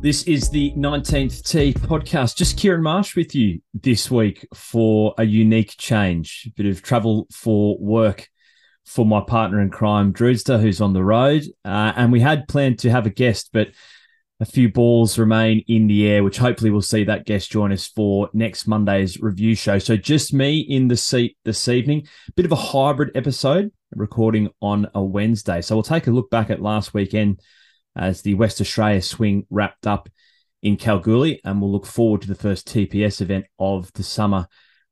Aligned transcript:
This 0.00 0.22
is 0.28 0.48
the 0.48 0.72
19th 0.76 1.42
Tee 1.42 1.74
podcast. 1.74 2.36
Just 2.36 2.56
Kieran 2.56 2.84
Marsh 2.84 3.16
with 3.16 3.34
you 3.34 3.60
this 3.74 4.08
week 4.08 4.46
for 4.54 5.12
a 5.18 5.24
unique 5.24 5.74
change, 5.76 6.44
a 6.46 6.50
bit 6.50 6.66
of 6.66 6.82
travel 6.82 7.26
for 7.32 7.76
work 7.80 8.28
for 8.86 9.04
my 9.04 9.20
partner 9.20 9.60
in 9.60 9.70
crime, 9.70 10.12
Drewster, 10.12 10.56
who's 10.58 10.80
on 10.80 10.92
the 10.92 11.02
road. 11.02 11.42
Uh, 11.64 11.92
and 11.96 12.12
we 12.12 12.20
had 12.20 12.46
planned 12.46 12.78
to 12.78 12.90
have 12.90 13.06
a 13.06 13.10
guest, 13.10 13.50
but 13.52 13.70
a 14.38 14.44
few 14.44 14.70
balls 14.70 15.18
remain 15.18 15.64
in 15.66 15.88
the 15.88 16.06
air, 16.06 16.22
which 16.22 16.38
hopefully 16.38 16.70
we'll 16.70 16.80
see 16.80 17.02
that 17.02 17.26
guest 17.26 17.50
join 17.50 17.72
us 17.72 17.88
for 17.88 18.30
next 18.32 18.68
Monday's 18.68 19.20
review 19.20 19.56
show. 19.56 19.80
So 19.80 19.96
just 19.96 20.32
me 20.32 20.60
in 20.60 20.86
the 20.86 20.96
seat 20.96 21.36
this 21.44 21.66
evening, 21.66 22.06
bit 22.36 22.46
of 22.46 22.52
a 22.52 22.56
hybrid 22.56 23.10
episode, 23.16 23.72
recording 23.96 24.50
on 24.62 24.86
a 24.94 25.02
Wednesday. 25.02 25.60
So 25.60 25.74
we'll 25.74 25.82
take 25.82 26.06
a 26.06 26.12
look 26.12 26.30
back 26.30 26.50
at 26.50 26.62
last 26.62 26.94
weekend 26.94 27.40
as 27.96 28.22
the 28.22 28.34
West 28.34 28.60
Australia 28.60 29.02
swing 29.02 29.46
wrapped 29.50 29.86
up 29.86 30.08
in 30.62 30.76
Kalgoorlie. 30.76 31.40
And 31.44 31.60
we'll 31.60 31.72
look 31.72 31.86
forward 31.86 32.22
to 32.22 32.28
the 32.28 32.34
first 32.34 32.68
TPS 32.68 33.20
event 33.20 33.46
of 33.58 33.92
the 33.94 34.02
summer 34.02 34.46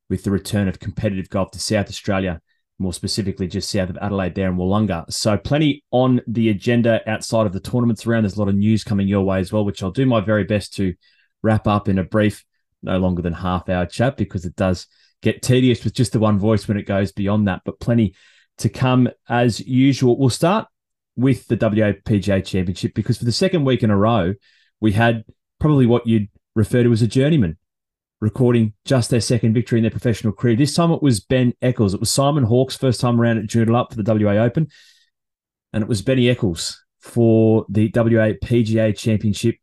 with 0.08 0.24
the 0.24 0.30
return 0.30 0.68
of 0.68 0.78
competitive 0.78 1.28
golf 1.28 1.50
to 1.52 1.58
South 1.58 1.88
Australia, 1.88 2.40
more 2.78 2.92
specifically 2.92 3.48
just 3.48 3.70
south 3.70 3.90
of 3.90 3.98
Adelaide 3.98 4.34
there 4.34 4.48
in 4.48 4.56
Willunga. 4.56 5.12
So 5.12 5.36
plenty 5.36 5.84
on 5.90 6.20
the 6.26 6.48
agenda 6.50 7.08
outside 7.10 7.46
of 7.46 7.52
the 7.52 7.60
tournaments 7.60 8.06
around. 8.06 8.22
There's 8.22 8.36
a 8.36 8.40
lot 8.40 8.48
of 8.48 8.54
news 8.54 8.84
coming 8.84 9.08
your 9.08 9.22
way 9.22 9.40
as 9.40 9.52
well, 9.52 9.64
which 9.64 9.82
I'll 9.82 9.90
do 9.90 10.06
my 10.06 10.20
very 10.20 10.44
best 10.44 10.74
to 10.74 10.94
wrap 11.42 11.66
up 11.66 11.88
in 11.88 11.98
a 11.98 12.04
brief, 12.04 12.44
no 12.82 12.98
longer 12.98 13.22
than 13.22 13.32
half 13.32 13.68
hour 13.68 13.86
chat 13.86 14.16
because 14.16 14.44
it 14.44 14.56
does 14.56 14.86
get 15.22 15.42
tedious 15.42 15.82
with 15.82 15.94
just 15.94 16.12
the 16.12 16.18
one 16.18 16.38
voice 16.38 16.68
when 16.68 16.76
it 16.76 16.86
goes 16.86 17.12
beyond 17.12 17.48
that, 17.48 17.62
but 17.64 17.80
plenty 17.80 18.14
to 18.58 18.68
come 18.68 19.08
as 19.28 19.60
usual. 19.60 20.18
We'll 20.18 20.30
start 20.30 20.66
with 21.16 21.46
the 21.48 21.56
WAPGA 21.56 22.44
Championship 22.44 22.94
because 22.94 23.18
for 23.18 23.24
the 23.24 23.32
second 23.32 23.64
week 23.64 23.82
in 23.82 23.90
a 23.90 23.96
row, 23.96 24.34
we 24.80 24.92
had 24.92 25.24
probably 25.60 25.86
what 25.86 26.06
you'd 26.06 26.28
refer 26.54 26.82
to 26.82 26.92
as 26.92 27.02
a 27.02 27.06
journeyman 27.06 27.56
recording 28.20 28.72
just 28.84 29.10
their 29.10 29.20
second 29.20 29.52
victory 29.52 29.78
in 29.78 29.82
their 29.82 29.90
professional 29.90 30.32
career. 30.32 30.56
This 30.56 30.74
time 30.74 30.90
it 30.90 31.02
was 31.02 31.20
Ben 31.20 31.52
Eccles. 31.60 31.94
It 31.94 32.00
was 32.00 32.10
Simon 32.10 32.44
Hawke's 32.44 32.76
first 32.76 33.00
time 33.00 33.20
around 33.20 33.38
at 33.38 33.46
Joondalup 33.46 33.90
for 33.90 34.02
the 34.02 34.14
WA 34.14 34.32
Open. 34.32 34.68
And 35.72 35.82
it 35.82 35.88
was 35.88 36.02
Benny 36.02 36.28
Eccles 36.28 36.82
for 37.00 37.66
the 37.68 37.90
WA 37.94 38.32
PGA 38.42 38.96
Championship 38.96 39.56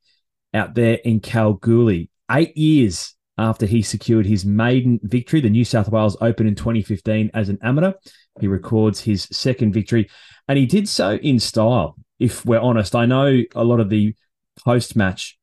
out 0.53 0.75
there 0.75 0.95
in 1.03 1.19
Kalgoorlie. 1.19 2.09
Eight 2.29 2.55
years 2.55 3.15
after 3.37 3.65
he 3.65 3.81
secured 3.81 4.27
his 4.27 4.45
maiden 4.45 4.99
victory, 5.01 5.41
the 5.41 5.49
New 5.49 5.65
South 5.65 5.89
Wales 5.89 6.15
Open 6.21 6.47
in 6.47 6.55
2015 6.55 7.31
as 7.33 7.49
an 7.49 7.57
amateur, 7.63 7.93
he 8.39 8.47
records 8.47 9.01
his 9.01 9.23
second 9.31 9.73
victory. 9.73 10.09
And 10.47 10.57
he 10.57 10.65
did 10.65 10.89
so 10.89 11.15
in 11.15 11.39
style, 11.39 11.95
if 12.19 12.45
we're 12.45 12.59
honest. 12.59 12.95
I 12.95 13.05
know 13.05 13.43
a 13.55 13.63
lot 13.63 13.79
of 13.79 13.89
the 13.89 14.15
post 14.63 14.95
match 14.95 15.37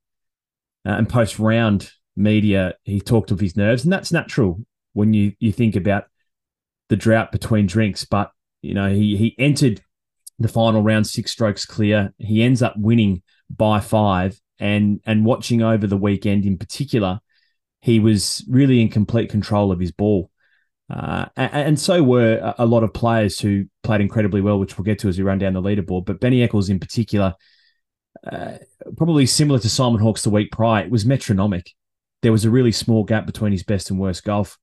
uh, 0.87 0.91
and 0.91 1.09
post 1.09 1.39
round 1.39 1.91
media, 2.17 2.75
he 2.85 3.01
talked 3.01 3.31
of 3.31 3.41
his 3.41 3.57
nerves, 3.57 3.85
and 3.85 3.93
that's 3.93 4.13
natural 4.13 4.61
when 4.93 5.15
you, 5.15 5.33
you 5.39 5.53
think 5.53 5.77
about 5.77 6.05
the 6.89 6.97
drought 6.97 7.33
between 7.33 7.67
drinks. 7.67 8.05
But, 8.05 8.31
you 8.63 8.75
know, 8.75 8.91
he, 8.91 9.17
he 9.17 9.35
entered 9.39 9.81
the 10.39 10.49
final 10.49 10.83
round 10.83 11.07
six 11.07 11.31
strokes 11.31 11.67
clear. 11.67 12.13
He 12.19 12.43
ends 12.43 12.63
up 12.63 12.75
winning 12.77 13.23
by 13.49 13.81
five. 13.81 14.41
And, 14.59 15.01
and 15.07 15.25
watching 15.25 15.63
over 15.63 15.87
the 15.87 15.97
weekend 15.97 16.45
in 16.45 16.59
particular, 16.59 17.21
he 17.81 17.99
was 17.99 18.45
really 18.47 18.83
in 18.83 18.91
complete 18.91 19.31
control 19.31 19.73
of 19.73 19.81
his 19.81 19.91
ball. 19.91 20.30
Uh, 20.91 21.27
and, 21.37 21.53
and, 21.53 21.81
so 21.81 22.03
were 22.03 22.55
a 22.59 22.67
lot 22.67 22.83
of 22.83 22.93
players 22.93 23.39
who 23.39 23.65
played 23.83 24.01
incredibly 24.01 24.41
well, 24.41 24.59
which 24.59 24.77
we'll 24.77 24.85
get 24.85 24.99
to 24.99 25.09
as 25.09 25.17
we 25.17 25.25
run 25.25 25.39
down 25.39 25.53
the 25.53 25.63
leaderboard. 25.63 26.05
But 26.05 26.21
Benny 26.21 26.43
Eccles, 26.43 26.69
in 26.69 26.81
particular, 26.81 27.35
uh, 28.31 28.55
probably 28.97 29.27
similar 29.27 29.61
to 29.61 29.69
Simon 29.69 30.01
Hawkes 30.01 30.23
the 30.23 30.31
week 30.31 30.51
prior, 30.51 30.85
it 30.85 30.91
was 30.91 31.07
metronomic. 31.07 31.71
There 32.23 32.33
was 32.33 32.45
a 32.45 32.51
really 32.51 32.73
small 32.73 33.05
gap 33.05 33.25
between 33.25 33.53
his 33.53 33.63
best 33.63 33.91
and 33.91 34.01
worst 34.01 34.25
golf. 34.25 34.59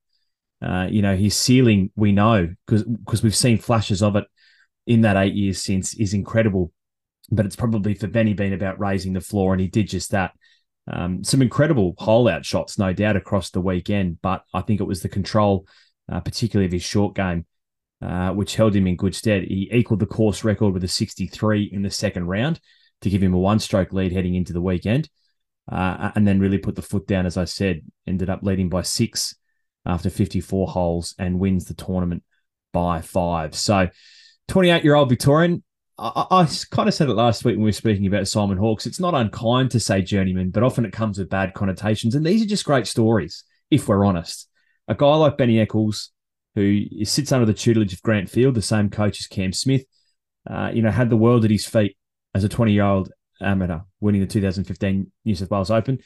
Uh, 0.62 0.88
you 0.90 1.02
know, 1.02 1.16
his 1.16 1.38
ceiling, 1.38 1.92
we 1.96 2.12
know 2.12 2.54
because 2.66 2.84
because 2.84 3.24
we've 3.24 3.36
seen 3.36 3.58
flashes 3.58 4.04
of 4.04 4.16
it 4.16 4.26
in 4.86 5.02
that 5.02 5.18
eight 5.18 5.34
years 5.34 5.62
since, 5.62 5.94
is 5.94 6.14
incredible. 6.14 6.74
But 7.32 7.46
it's 7.46 7.56
probably 7.56 7.94
for 7.94 8.08
Benny 8.08 8.34
been 8.34 8.54
about 8.54 8.80
raising 8.80 9.14
the 9.14 9.22
floor, 9.22 9.54
and 9.54 9.62
he 9.62 9.68
did 9.68 9.88
just 9.88 10.12
that. 10.12 10.32
Um, 10.90 11.24
some 11.24 11.42
incredible 11.42 11.96
hole 11.98 12.28
out 12.28 12.46
shots, 12.46 12.78
no 12.78 12.94
doubt, 12.94 13.16
across 13.16 13.50
the 13.50 13.62
weekend. 13.62 14.20
But 14.22 14.44
I 14.54 14.62
think 14.62 14.82
it 14.82 14.88
was 14.88 15.02
the 15.02 15.10
control 15.10 15.68
uh, 16.12 16.20
particularly 16.20 16.66
of 16.66 16.72
his 16.72 16.84
short 16.84 17.16
game, 17.16 17.46
uh, 18.02 18.32
which 18.32 18.56
held 18.56 18.76
him 18.76 18.88
in 18.88 18.96
good 18.96 19.16
stead. 19.16 19.44
He 19.44 19.70
equaled 19.72 20.00
the 20.00 20.06
course 20.06 20.44
record 20.44 20.74
with 20.74 20.84
a 20.84 20.88
63 20.88 21.64
in 21.72 21.82
the 21.82 21.92
second 21.92 22.28
round 22.28 22.60
to 23.02 23.10
give 23.10 23.22
him 23.22 23.34
a 23.34 23.40
one 23.40 23.60
stroke 23.60 23.94
lead 23.94 24.12
heading 24.12 24.36
into 24.36 24.54
the 24.54 24.62
weekend. 24.62 25.10
Uh, 25.70 26.12
and 26.16 26.26
then 26.26 26.40
really 26.40 26.58
put 26.58 26.76
the 26.76 26.82
foot 26.82 27.06
down, 27.08 27.26
as 27.26 27.36
I 27.36 27.44
said, 27.44 27.82
ended 28.08 28.30
up 28.30 28.42
leading 28.42 28.70
by 28.70 28.84
six 28.84 29.36
after 29.86 30.10
54 30.10 30.66
holes 30.68 31.14
and 31.20 31.40
wins 31.40 31.66
the 31.66 31.74
tournament 31.74 32.24
by 32.72 33.02
five. 33.02 33.54
So, 33.54 33.90
28 34.48 34.86
year 34.86 34.96
old 34.96 35.10
Victorian. 35.10 35.64
I, 36.00 36.26
I, 36.30 36.50
kind 36.72 36.88
of 36.88 36.94
said 36.94 37.10
it 37.10 37.16
last 37.16 37.44
week 37.44 37.56
when 37.56 37.64
we 37.64 37.70
were 37.70 37.74
speaking 37.74 38.06
about 38.06 38.30
Simon 38.30 38.58
Hawkes. 38.58 38.86
It's 38.86 39.00
not 39.00 39.16
unkind 39.16 39.72
to 39.72 39.80
say 39.80 40.02
journeyman, 40.02 40.52
but 40.52 40.64
often 40.64 40.86
it 40.86 40.94
comes 40.94 41.18
with 41.18 41.30
bad 41.30 41.54
connotations. 41.54 42.16
And 42.16 42.26
these 42.26 42.42
are 42.42 42.48
just 42.48 42.64
great 42.64 42.88
stories, 42.88 43.44
if 43.70 43.90
we're 43.90 44.06
honest 44.06 44.48
a 44.88 44.96
guy 44.96 45.16
like 45.16 45.38
Benny 45.38 45.60
Eccles, 45.60 46.12
who 46.56 46.84
sits 47.04 47.32
under 47.32 47.46
the 47.46 47.54
tutelage 47.54 47.94
of 47.94 48.02
Grant 48.02 48.30
Field, 48.30 48.56
the 48.56 48.62
same 48.62 48.90
coach 48.90 49.20
as 49.20 49.28
Cam 49.28 49.54
Smith, 49.54 49.86
uh, 50.50 50.72
you 50.74 50.82
know, 50.82 50.92
had 50.92 51.10
the 51.10 51.18
world 51.18 51.46
at 51.46 51.52
his 51.52 51.66
feet 51.66 51.96
as 52.34 52.44
a 52.44 52.50
20 52.50 52.72
year 52.72 52.84
old 52.84 53.12
amateur, 53.42 53.80
winning 54.00 54.22
the 54.22 54.28
2015 54.28 55.12
New 55.26 55.36
South 55.36 55.52
Wales 55.52 55.72
Open. 55.72 56.00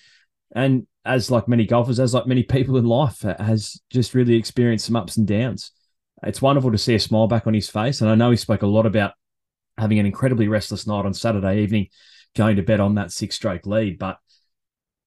And 0.53 0.87
as 1.05 1.31
like 1.31 1.47
many 1.47 1.65
golfers, 1.65 1.99
as 1.99 2.13
like 2.13 2.27
many 2.27 2.43
people 2.43 2.77
in 2.77 2.85
life, 2.85 3.21
has 3.21 3.79
just 3.89 4.13
really 4.13 4.35
experienced 4.35 4.85
some 4.85 4.95
ups 4.95 5.17
and 5.17 5.27
downs. 5.27 5.71
It's 6.23 6.41
wonderful 6.41 6.71
to 6.71 6.77
see 6.77 6.95
a 6.95 6.99
smile 6.99 7.27
back 7.27 7.47
on 7.47 7.53
his 7.53 7.69
face. 7.69 8.01
And 8.01 8.09
I 8.09 8.15
know 8.15 8.31
he 8.31 8.37
spoke 8.37 8.61
a 8.61 8.67
lot 8.67 8.85
about 8.85 9.13
having 9.77 9.99
an 9.99 10.05
incredibly 10.05 10.47
restless 10.47 10.85
night 10.85 11.05
on 11.05 11.13
Saturday 11.13 11.61
evening, 11.61 11.87
going 12.35 12.57
to 12.57 12.61
bed 12.61 12.79
on 12.79 12.95
that 12.95 13.11
six 13.11 13.35
stroke 13.35 13.65
lead. 13.65 13.97
But, 13.97 14.17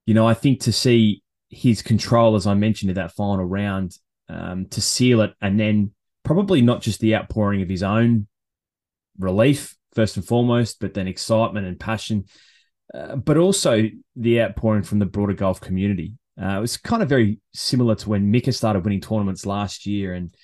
you 0.07 0.15
know, 0.15 0.27
I 0.27 0.35
think 0.35 0.61
to 0.61 0.73
see 0.73 1.23
his 1.55 1.83
control, 1.83 2.35
as 2.35 2.47
I 2.47 2.55
mentioned, 2.55 2.91
in 2.91 2.97
that 2.97 3.13
final 3.13 3.45
round 3.45 3.97
um, 4.29 4.67
to 4.67 4.81
seal 4.81 5.21
it, 5.21 5.35
and 5.41 5.59
then 5.59 5.93
probably 6.25 6.61
not 6.61 6.83
just 6.83 7.01
the 7.01 7.15
outpouring 7.15 7.63
of 7.63 7.69
his 7.69 7.83
own 7.83 8.27
relief 9.19 9.77
first 9.95 10.17
and 10.17 10.27
foremost, 10.27 10.81
but 10.81 10.95
then 10.95 11.07
excitement 11.07 11.67
and 11.67 11.79
passion, 11.79 12.25
uh, 12.93 13.17
but 13.17 13.37
also 13.37 13.89
the 14.17 14.41
outpouring 14.43 14.83
from 14.83 14.99
the 14.99 15.07
broader 15.07 15.35
golf 15.35 15.61
community. 15.61 16.15
Uh, 16.41 16.59
it 16.59 16.61
was 16.61 16.77
kind 16.77 17.03
of 17.03 17.09
very 17.09 17.39
similar 17.53 17.95
to 17.95 18.09
when 18.09 18.31
Mika 18.31 18.51
started 18.53 18.85
winning 18.85 19.01
tournaments 19.01 19.47
last 19.47 19.87
year, 19.87 20.15
and 20.15 20.35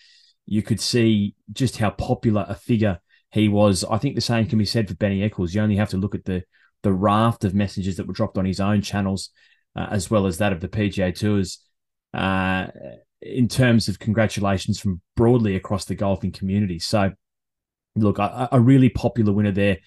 you 0.46 0.62
could 0.62 0.80
see 0.80 1.34
just 1.52 1.78
how 1.78 1.90
popular 1.90 2.46
a 2.48 2.54
figure 2.54 3.00
he 3.32 3.48
was. 3.48 3.84
I 3.84 3.98
think 3.98 4.14
the 4.14 4.20
same 4.20 4.46
can 4.46 4.58
be 4.58 4.64
said 4.64 4.88
for 4.88 4.94
Benny 4.94 5.22
Eccles. 5.22 5.54
You 5.54 5.62
only 5.62 5.76
have 5.76 5.90
to 5.90 5.96
look 5.96 6.14
at 6.14 6.24
the 6.24 6.44
the 6.82 6.92
raft 6.92 7.44
of 7.44 7.54
messages 7.54 7.96
that 7.96 8.06
were 8.06 8.14
dropped 8.14 8.38
on 8.38 8.46
his 8.46 8.58
own 8.58 8.80
channels 8.80 9.30
uh, 9.76 9.86
as 9.90 10.10
well 10.10 10.26
as 10.26 10.38
that 10.38 10.52
of 10.52 10.60
the 10.60 10.68
PGA 10.68 11.14
Tours, 11.14 11.60
uh, 12.14 12.66
in 13.22 13.48
terms 13.48 13.88
of 13.88 13.98
congratulations 13.98 14.80
from 14.80 15.00
broadly 15.16 15.56
across 15.56 15.84
the 15.84 15.94
golfing 15.94 16.32
community. 16.32 16.78
So, 16.78 17.12
look, 17.94 18.18
a, 18.18 18.48
a 18.52 18.60
really 18.60 18.88
popular 18.88 19.32
winner 19.32 19.52
there 19.52 19.78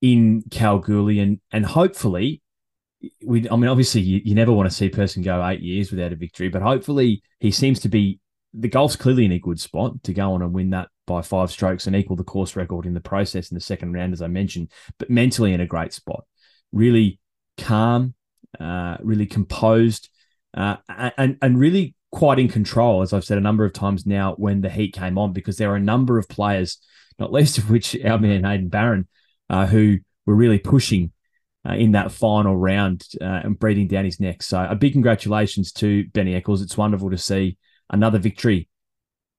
in 0.00 0.42
Kalgoorlie, 0.50 1.18
and 1.18 1.40
and 1.52 1.64
hopefully, 1.64 2.42
we. 3.24 3.48
I 3.48 3.56
mean, 3.56 3.68
obviously, 3.68 4.02
you, 4.02 4.20
you 4.24 4.34
never 4.34 4.52
want 4.52 4.68
to 4.68 4.74
see 4.74 4.86
a 4.86 4.90
person 4.90 5.22
go 5.22 5.46
eight 5.46 5.60
years 5.60 5.90
without 5.90 6.12
a 6.12 6.16
victory, 6.16 6.48
but 6.48 6.62
hopefully, 6.62 7.22
he 7.40 7.50
seems 7.50 7.80
to 7.80 7.88
be. 7.88 8.20
The 8.54 8.68
golf's 8.68 8.96
clearly 8.96 9.26
in 9.26 9.32
a 9.32 9.38
good 9.38 9.60
spot 9.60 10.02
to 10.04 10.14
go 10.14 10.32
on 10.32 10.40
and 10.40 10.54
win 10.54 10.70
that 10.70 10.88
by 11.06 11.20
five 11.20 11.50
strokes 11.50 11.86
and 11.86 11.94
equal 11.94 12.16
the 12.16 12.24
course 12.24 12.56
record 12.56 12.86
in 12.86 12.94
the 12.94 13.00
process 13.00 13.50
in 13.50 13.54
the 13.54 13.60
second 13.60 13.92
round, 13.92 14.14
as 14.14 14.22
I 14.22 14.26
mentioned, 14.26 14.70
but 14.98 15.10
mentally 15.10 15.52
in 15.52 15.60
a 15.60 15.66
great 15.66 15.92
spot. 15.92 16.24
Really 16.72 17.20
calm, 17.58 18.14
uh, 18.58 18.96
really 19.02 19.26
composed, 19.26 20.08
uh, 20.56 20.76
and 20.88 21.36
and 21.40 21.58
really 21.58 21.94
quite 22.10 22.38
in 22.38 22.48
control, 22.48 23.02
as 23.02 23.12
I've 23.12 23.24
said 23.24 23.38
a 23.38 23.42
number 23.42 23.64
of 23.64 23.72
times 23.72 24.06
now 24.06 24.34
when 24.36 24.60
the 24.60 24.70
heat 24.70 24.94
came 24.94 25.18
on, 25.18 25.32
because 25.32 25.56
there 25.56 25.70
are 25.70 25.76
a 25.76 25.80
number 25.80 26.18
of 26.18 26.28
players, 26.28 26.78
not 27.18 27.32
least 27.38 27.58
of 27.58 27.70
which 27.70 27.96
our 28.04 28.18
man 28.18 28.44
Hayden 28.44 28.68
Barron, 28.68 29.08
uh, 29.50 29.66
who 29.66 29.98
were 30.26 30.34
really 30.34 30.58
pushing 30.58 31.12
uh, 31.68 31.74
in 31.74 31.92
that 31.92 32.12
final 32.12 32.56
round 32.56 33.06
uh, 33.20 33.40
and 33.44 33.58
breathing 33.58 33.88
down 33.88 34.04
his 34.04 34.20
neck. 34.20 34.42
So 34.42 34.66
a 34.68 34.74
big 34.74 34.92
congratulations 34.92 35.72
to 35.72 36.06
Benny 36.08 36.34
Eccles. 36.34 36.62
It's 36.62 36.76
wonderful 36.76 37.10
to 37.10 37.18
see 37.18 37.58
another 37.90 38.18
victory 38.18 38.68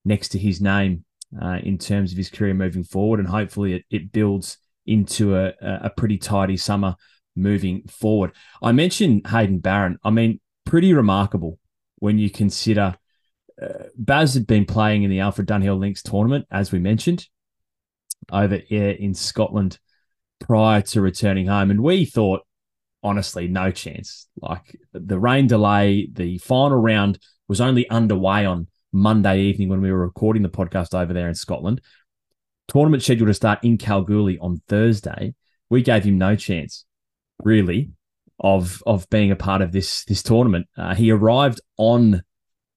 next 0.06 0.30
to 0.30 0.40
his 0.40 0.62
name 0.62 1.06
uh, 1.42 1.60
in 1.64 1.78
terms 1.78 2.12
of 2.12 2.18
his 2.18 2.30
career 2.30 2.54
moving 2.54 2.84
forward, 2.84 3.20
and 3.20 3.30
hopefully 3.30 3.74
it, 3.74 3.86
it 3.90 4.12
builds 4.12 4.58
into 4.86 5.36
a, 5.36 5.54
a 5.62 5.92
pretty 5.96 6.18
tidy 6.18 6.58
summer 6.58 6.96
moving 7.40 7.84
forward. 7.88 8.32
I 8.62 8.72
mentioned 8.72 9.28
Hayden 9.28 9.60
Barron. 9.60 9.98
I 10.04 10.10
mean, 10.10 10.40
pretty 10.66 10.94
remarkable 10.94 11.60
when 11.98 12.18
you 12.18 12.30
consider 12.30 12.96
uh, 13.62 13.86
Baz 13.98 14.34
had 14.34 14.48
been 14.48 14.66
playing 14.66 15.04
in 15.04 15.10
the 15.10 15.20
Alfred 15.20 15.48
Dunhill 15.48 15.80
Links 15.80 16.04
tournament, 16.04 16.46
as 16.52 16.72
we 16.72 16.80
mentioned, 16.80 17.28
over 18.32 18.58
here 18.58 18.92
in 18.92 19.14
Scotland 19.14 19.80
prior 20.40 20.82
to 20.82 21.02
returning 21.02 21.48
home. 21.48 21.72
And 21.72 21.82
we 21.82 22.06
thought, 22.06 22.42
honestly, 23.04 23.48
no 23.48 23.72
chance. 23.72 24.28
Like 24.42 24.78
the 24.94 25.20
rain 25.20 25.48
delay, 25.48 26.08
the 26.12 26.38
final 26.38 26.78
round 26.78 27.20
was 27.48 27.60
only 27.60 27.90
underway 27.90 28.46
on 28.46 28.68
Monday 28.92 29.42
evening 29.42 29.70
when 29.70 29.82
we 29.82 29.92
were 29.92 30.00
recording 30.00 30.44
the 30.44 30.50
podcast 30.50 30.94
over 30.94 31.14
there 31.14 31.28
in 31.28 31.36
Scotland. 31.36 31.82
Tournament 32.68 33.04
scheduled 33.04 33.28
to 33.28 33.34
start 33.34 33.60
in 33.64 33.78
Kalgoorlie 33.78 34.40
on 34.40 34.62
Thursday. 34.68 35.34
We 35.70 35.82
gave 35.82 36.04
him 36.04 36.18
no 36.18 36.36
chance, 36.36 36.86
really, 37.44 37.92
of 38.40 38.82
of 38.86 39.10
being 39.10 39.32
a 39.32 39.36
part 39.36 39.62
of 39.62 39.72
this 39.72 40.06
this 40.06 40.24
tournament. 40.24 40.68
Uh, 40.78 40.96
he 40.96 41.12
arrived 41.12 41.62
on 41.78 42.22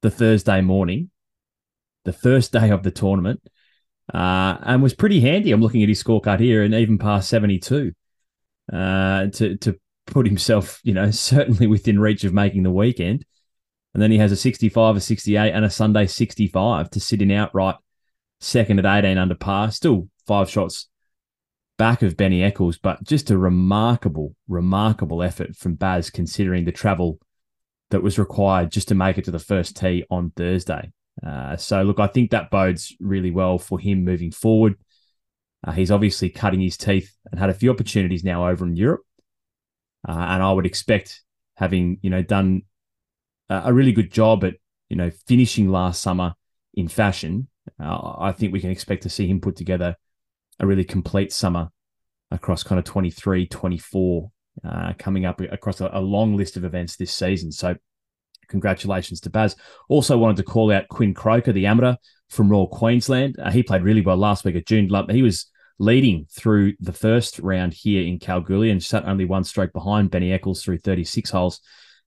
the 0.02 0.10
Thursday 0.10 0.60
morning, 0.60 1.10
the 2.04 2.12
first 2.12 2.52
day 2.52 2.70
of 2.70 2.82
the 2.82 2.90
tournament, 2.90 3.40
uh, 4.12 4.56
and 4.62 4.82
was 4.82 4.94
pretty 4.94 5.20
handy. 5.20 5.52
I'm 5.52 5.60
looking 5.60 5.82
at 5.82 5.88
his 5.88 6.02
scorecard 6.02 6.40
here, 6.40 6.62
and 6.62 6.74
even 6.74 6.98
past 6.98 7.28
72 7.28 7.92
uh, 8.72 9.26
to 9.28 9.56
to 9.58 9.78
put 10.06 10.26
himself, 10.26 10.80
you 10.82 10.94
know, 10.94 11.10
certainly 11.12 11.66
within 11.66 12.00
reach 12.00 12.24
of 12.24 12.34
making 12.34 12.62
the 12.62 12.70
weekend. 12.70 13.24
And 13.94 14.02
then 14.02 14.10
he 14.10 14.16
has 14.18 14.32
a 14.32 14.36
65, 14.36 14.96
a 14.96 15.00
68, 15.00 15.52
and 15.52 15.66
a 15.66 15.70
Sunday 15.70 16.06
65 16.06 16.88
to 16.90 17.00
sit 17.00 17.20
in 17.20 17.30
outright 17.30 17.74
second 18.40 18.78
at 18.78 19.04
18 19.04 19.18
under 19.18 19.34
par. 19.34 19.70
Still 19.70 20.08
five 20.26 20.48
shots 20.48 20.88
back 21.82 22.02
of 22.02 22.16
Benny 22.16 22.44
Eccles, 22.44 22.78
but 22.78 23.02
just 23.02 23.32
a 23.32 23.36
remarkable, 23.36 24.36
remarkable 24.46 25.20
effort 25.20 25.56
from 25.56 25.74
Baz 25.74 26.10
considering 26.10 26.64
the 26.64 26.70
travel 26.70 27.18
that 27.90 28.04
was 28.04 28.20
required 28.20 28.70
just 28.70 28.86
to 28.86 28.94
make 28.94 29.18
it 29.18 29.24
to 29.24 29.32
the 29.32 29.40
first 29.40 29.76
tee 29.76 30.04
on 30.08 30.30
Thursday. 30.36 30.92
Uh, 31.26 31.56
so, 31.56 31.82
look, 31.82 31.98
I 31.98 32.06
think 32.06 32.30
that 32.30 32.52
bodes 32.52 32.94
really 33.00 33.32
well 33.32 33.58
for 33.58 33.80
him 33.80 34.04
moving 34.04 34.30
forward. 34.30 34.76
Uh, 35.66 35.72
he's 35.72 35.90
obviously 35.90 36.30
cutting 36.30 36.60
his 36.60 36.76
teeth 36.76 37.16
and 37.32 37.40
had 37.40 37.50
a 37.50 37.54
few 37.54 37.72
opportunities 37.72 38.22
now 38.22 38.48
over 38.48 38.64
in 38.64 38.76
Europe. 38.76 39.02
Uh, 40.08 40.12
and 40.12 40.40
I 40.40 40.52
would 40.52 40.66
expect, 40.66 41.20
having 41.56 41.98
you 42.00 42.10
know 42.10 42.22
done 42.22 42.62
a 43.50 43.74
really 43.74 43.90
good 43.90 44.12
job 44.12 44.44
at 44.44 44.54
you 44.88 44.94
know 44.94 45.10
finishing 45.26 45.68
last 45.68 46.00
summer 46.00 46.34
in 46.74 46.86
fashion, 46.86 47.48
uh, 47.82 48.12
I 48.18 48.30
think 48.30 48.52
we 48.52 48.60
can 48.60 48.70
expect 48.70 49.02
to 49.02 49.10
see 49.10 49.26
him 49.26 49.40
put 49.40 49.56
together 49.56 49.96
a 50.62 50.66
really 50.66 50.84
complete 50.84 51.32
summer 51.32 51.68
across 52.30 52.62
kind 52.62 52.78
of 52.78 52.84
23, 52.84 53.46
24, 53.46 54.30
uh, 54.64 54.92
coming 54.98 55.26
up 55.26 55.40
across 55.40 55.80
a, 55.80 55.90
a 55.92 56.00
long 56.00 56.36
list 56.36 56.56
of 56.56 56.64
events 56.64 56.96
this 56.96 57.12
season. 57.12 57.52
So 57.52 57.74
congratulations 58.48 59.20
to 59.22 59.30
Baz. 59.30 59.56
Also 59.88 60.16
wanted 60.16 60.36
to 60.36 60.44
call 60.44 60.72
out 60.72 60.88
Quinn 60.88 61.12
Croker, 61.12 61.52
the 61.52 61.66
amateur 61.66 61.96
from 62.28 62.48
Royal 62.48 62.68
Queensland. 62.68 63.36
Uh, 63.38 63.50
he 63.50 63.62
played 63.62 63.82
really 63.82 64.00
well 64.00 64.16
last 64.16 64.44
week 64.44 64.56
at 64.56 64.66
June. 64.66 64.88
He 65.10 65.22
was 65.22 65.50
leading 65.78 66.26
through 66.30 66.74
the 66.80 66.92
first 66.92 67.38
round 67.40 67.74
here 67.74 68.06
in 68.06 68.18
Kalgoorlie 68.18 68.70
and 68.70 68.82
sat 68.82 69.04
only 69.04 69.24
one 69.24 69.44
stroke 69.44 69.72
behind 69.72 70.10
Benny 70.10 70.32
Eccles 70.32 70.62
through 70.62 70.78
36 70.78 71.30
holes. 71.30 71.60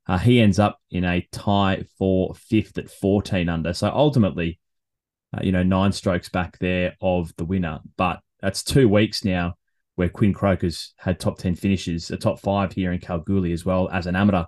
Uh, 0.07 0.17
he 0.17 0.39
ends 0.39 0.59
up 0.59 0.79
in 0.91 1.03
a 1.03 1.27
tie 1.31 1.83
for 1.97 2.33
fifth 2.35 2.77
at 2.77 2.89
14 2.89 3.49
under. 3.49 3.73
So 3.73 3.89
ultimately, 3.89 4.59
uh, 5.35 5.41
you 5.43 5.51
know, 5.51 5.63
nine 5.63 5.91
strokes 5.91 6.29
back 6.29 6.57
there 6.59 6.95
of 7.01 7.33
the 7.37 7.45
winner. 7.45 7.79
But 7.97 8.21
that's 8.41 8.63
two 8.63 8.87
weeks 8.87 9.23
now 9.23 9.55
where 9.95 10.09
Quinn 10.09 10.33
Croker's 10.33 10.93
had 10.97 11.19
top 11.19 11.37
10 11.37 11.55
finishes, 11.55 12.11
a 12.11 12.17
top 12.17 12.39
five 12.39 12.73
here 12.73 12.91
in 12.91 12.99
Kalgoorlie 12.99 13.53
as 13.53 13.65
well 13.65 13.89
as 13.89 14.07
an 14.07 14.15
amateur 14.15 14.45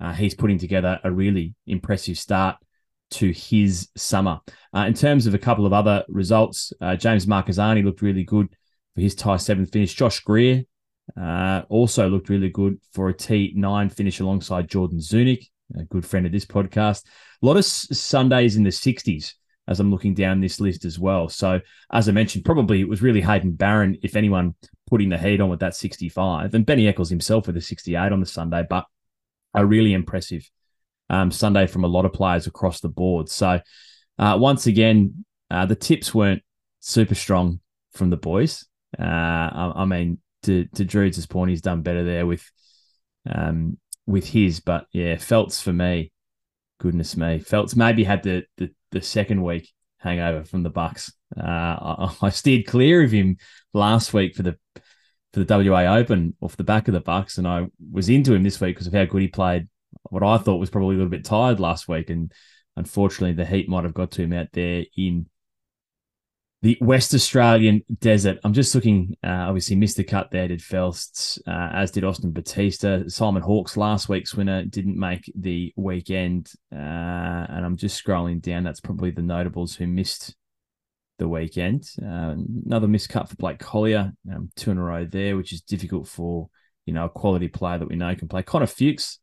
uh, 0.00 0.12
he's 0.12 0.34
putting 0.34 0.58
together 0.58 0.98
a 1.04 1.12
really 1.12 1.54
impressive 1.66 2.18
start 2.18 2.56
to 3.10 3.30
his 3.32 3.88
summer. 3.96 4.40
Uh, 4.74 4.86
in 4.86 4.94
terms 4.94 5.26
of 5.26 5.34
a 5.34 5.38
couple 5.38 5.66
of 5.66 5.72
other 5.72 6.04
results, 6.08 6.72
uh, 6.80 6.96
James 6.96 7.26
Marchesani 7.26 7.84
looked 7.84 8.02
really 8.02 8.24
good 8.24 8.48
for 8.94 9.00
his 9.00 9.14
tie 9.14 9.36
seven 9.36 9.66
finish. 9.66 9.94
Josh 9.94 10.20
Greer 10.20 10.62
uh, 11.20 11.62
also 11.68 12.08
looked 12.08 12.28
really 12.28 12.48
good 12.48 12.78
for 12.92 13.08
a 13.08 13.14
T9 13.14 13.92
finish 13.92 14.20
alongside 14.20 14.68
Jordan 14.68 15.00
Zunic, 15.00 15.46
a 15.76 15.84
good 15.84 16.06
friend 16.06 16.24
of 16.24 16.32
this 16.32 16.46
podcast. 16.46 17.04
A 17.42 17.46
lot 17.46 17.56
of 17.56 17.64
Sundays 17.64 18.56
in 18.56 18.62
the 18.62 18.70
60s 18.70 19.34
as 19.70 19.80
I'm 19.80 19.90
looking 19.90 20.14
down 20.14 20.40
this 20.40 20.60
list 20.60 20.84
as 20.84 20.98
well. 20.98 21.28
So, 21.28 21.60
as 21.92 22.08
I 22.08 22.12
mentioned, 22.12 22.44
probably 22.44 22.80
it 22.80 22.88
was 22.88 23.00
really 23.00 23.20
Hayden 23.22 23.52
Barron, 23.52 23.96
if 24.02 24.16
anyone, 24.16 24.56
putting 24.88 25.08
the 25.08 25.16
heat 25.16 25.40
on 25.40 25.48
with 25.48 25.60
that 25.60 25.76
65, 25.76 26.52
and 26.54 26.66
Benny 26.66 26.88
Eccles 26.88 27.08
himself 27.08 27.46
with 27.46 27.56
a 27.56 27.60
68 27.60 28.12
on 28.12 28.20
the 28.20 28.26
Sunday. 28.26 28.64
But 28.68 28.84
a 29.54 29.64
really 29.64 29.94
impressive 29.94 30.48
um, 31.08 31.30
Sunday 31.30 31.66
from 31.66 31.84
a 31.84 31.88
lot 31.88 32.04
of 32.04 32.12
players 32.12 32.46
across 32.46 32.80
the 32.80 32.88
board. 32.88 33.28
So 33.28 33.60
uh, 34.18 34.36
once 34.40 34.66
again, 34.66 35.24
uh, 35.50 35.66
the 35.66 35.76
tips 35.76 36.14
weren't 36.14 36.42
super 36.80 37.14
strong 37.14 37.60
from 37.92 38.10
the 38.10 38.16
boys. 38.16 38.66
Uh, 38.98 39.04
I, 39.04 39.72
I, 39.76 39.84
mean, 39.84 40.18
to 40.42 40.66
to 40.74 40.84
Drew's 40.84 41.26
point, 41.26 41.50
he's 41.50 41.62
done 41.62 41.82
better 41.82 42.04
there 42.04 42.26
with 42.26 42.48
um, 43.28 43.78
with 44.06 44.26
his, 44.26 44.60
but 44.60 44.86
yeah, 44.92 45.16
Felts 45.16 45.60
for 45.60 45.72
me, 45.72 46.12
goodness 46.80 47.16
me, 47.16 47.38
Felts 47.38 47.76
maybe 47.76 48.02
had 48.02 48.24
the 48.24 48.44
the, 48.56 48.70
the 48.90 49.00
second 49.00 49.42
week 49.42 49.70
hangover 49.98 50.44
from 50.44 50.64
the 50.64 50.70
Bucks. 50.70 51.12
Uh, 51.36 51.42
I, 51.42 52.16
I 52.22 52.30
steered 52.30 52.66
clear 52.66 53.04
of 53.04 53.12
him 53.12 53.36
last 53.72 54.12
week 54.12 54.34
for 54.34 54.42
the 54.42 54.58
for 55.32 55.44
the 55.44 55.70
WA 55.70 55.82
Open 55.94 56.34
off 56.40 56.56
the 56.56 56.64
back 56.64 56.88
of 56.88 56.94
the 56.94 57.00
Bucks, 57.00 57.38
and 57.38 57.46
I 57.46 57.66
was 57.92 58.08
into 58.08 58.34
him 58.34 58.42
this 58.42 58.60
week 58.60 58.74
because 58.74 58.88
of 58.88 58.94
how 58.94 59.04
good 59.04 59.22
he 59.22 59.28
played. 59.28 59.68
What 60.04 60.24
I 60.24 60.38
thought 60.38 60.56
was 60.56 60.70
probably 60.70 60.96
a 60.96 60.98
little 60.98 61.10
bit 61.10 61.24
tired 61.24 61.60
last 61.60 61.86
week, 61.86 62.10
and 62.10 62.32
unfortunately, 62.76 63.34
the 63.34 63.48
heat 63.48 63.68
might 63.68 63.84
have 63.84 63.94
got 63.94 64.10
to 64.12 64.22
him 64.22 64.32
out 64.32 64.48
there 64.52 64.84
in 64.96 65.26
the 66.62 66.76
West 66.80 67.14
Australian 67.14 67.82
desert. 68.00 68.38
I'm 68.44 68.52
just 68.52 68.74
looking. 68.74 69.16
Uh, 69.24 69.46
obviously, 69.48 69.76
missed 69.76 70.00
cut 70.06 70.30
there. 70.30 70.48
Did 70.48 70.60
Felst, 70.60 71.38
uh, 71.46 71.70
as 71.72 71.90
did 71.90 72.04
Austin 72.04 72.32
Bautista. 72.32 73.08
Simon 73.08 73.42
Hawkes, 73.42 73.76
last 73.76 74.08
week's 74.08 74.34
winner, 74.34 74.64
didn't 74.64 74.98
make 74.98 75.30
the 75.34 75.72
weekend, 75.76 76.52
uh, 76.72 76.76
and 76.76 77.64
I'm 77.64 77.76
just 77.76 78.02
scrolling 78.02 78.42
down. 78.42 78.64
That's 78.64 78.80
probably 78.80 79.10
the 79.10 79.22
notables 79.22 79.74
who 79.74 79.86
missed 79.86 80.34
the 81.18 81.28
weekend. 81.28 81.88
Uh, 82.02 82.34
another 82.66 82.88
miscut 82.88 83.28
for 83.28 83.36
Blake 83.36 83.58
Collyer, 83.58 84.12
um, 84.30 84.50
two 84.56 84.70
in 84.70 84.78
a 84.78 84.82
row 84.82 85.06
there, 85.06 85.36
which 85.36 85.52
is 85.54 85.62
difficult 85.62 86.08
for 86.08 86.50
you 86.84 86.92
know 86.92 87.06
a 87.06 87.10
quality 87.10 87.48
player 87.48 87.78
that 87.78 87.88
we 87.88 87.96
know 87.96 88.14
can 88.14 88.28
play. 88.28 88.42
Connor 88.42 88.66
Fuchs, 88.66 89.18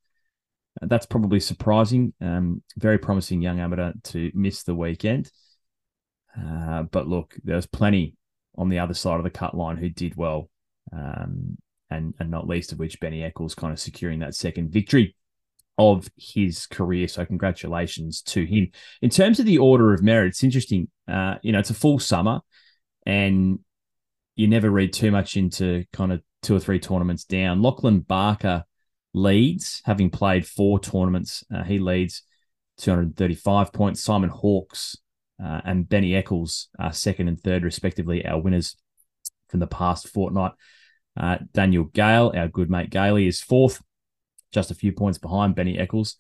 uh, 0.82 0.88
that's 0.88 1.06
probably 1.06 1.40
surprising. 1.40 2.14
Um, 2.20 2.64
very 2.78 2.98
promising 2.98 3.44
young 3.44 3.60
amateur 3.60 3.94
to 4.06 4.32
miss 4.34 4.64
the 4.64 4.76
weekend. 4.76 5.30
Uh, 6.40 6.84
but 6.84 7.08
look, 7.08 7.36
there's 7.44 7.66
plenty 7.66 8.16
on 8.58 8.70
the 8.70 8.80
other 8.80 8.94
side 8.94 9.18
of 9.18 9.24
the 9.24 9.30
cut 9.30 9.56
line 9.56 9.78
who 9.78 9.90
did 9.90 10.16
well, 10.16 10.50
um, 10.92 11.58
and 11.90 12.14
and 12.20 12.30
not 12.30 12.48
least 12.48 12.72
of 12.72 12.80
which 12.80 13.00
Benny 13.00 13.24
Eccles 13.24 13.56
kind 13.56 13.74
of 13.74 13.80
securing 13.80 14.20
that 14.20 14.36
second 14.36 14.72
victory 14.72 15.16
of 15.78 16.10
his 16.18 16.66
career. 16.66 17.08
So 17.08 17.26
congratulations 17.26 18.22
to 18.24 18.44
him. 18.46 18.72
In 19.02 19.10
terms 19.10 19.40
of 19.40 19.46
the 19.46 19.60
order 19.60 19.94
of 19.94 20.02
merit, 20.02 20.30
it's 20.30 20.44
interesting. 20.44 20.90
Uh, 21.08 21.36
you 21.42 21.52
know, 21.52 21.60
it's 21.60 21.70
a 21.70 21.76
full 21.76 22.00
summer, 22.00 22.42
and 23.06 23.60
you 24.36 24.48
never 24.48 24.70
read 24.70 24.94
too 24.94 25.12
much 25.12 25.38
into 25.38 25.86
kind 25.94 26.12
of 26.12 26.22
two 26.42 26.56
or 26.56 26.60
three 26.60 26.80
tournaments 26.80 27.24
down. 27.24 27.62
Lachlan 27.62 28.00
Barker 28.00 28.64
leads, 29.14 29.82
having 29.86 30.10
played 30.10 30.46
four 30.46 30.80
tournaments. 30.80 31.44
Uh, 31.54 31.64
he 31.64 31.80
leads 31.80 32.24
235 32.78 33.74
points. 33.74 34.04
Simon 34.04 34.30
Hawkes 34.30 34.98
uh, 35.44 35.62
and 35.66 35.88
Benny 35.88 36.16
Eccles 36.16 36.70
are 36.80 36.94
second 36.94 37.28
and 37.28 37.40
third, 37.40 37.64
respectively, 37.64 38.26
our 38.26 38.40
winners 38.40 38.76
from 39.50 39.60
the 39.60 39.68
past 39.68 40.08
fortnight. 40.08 40.54
Uh, 41.16 41.38
Daniel 41.54 41.86
Gale, 41.86 42.32
our 42.36 42.48
good 42.48 42.70
mate 42.70 42.90
Gailey, 42.90 43.28
is 43.28 43.42
fourth 43.42 43.82
just 44.52 44.72
a 44.72 44.76
few 44.76 44.92
points 44.92 45.18
behind 45.18 45.56
Benny 45.56 45.78
Eccles. 45.78 46.16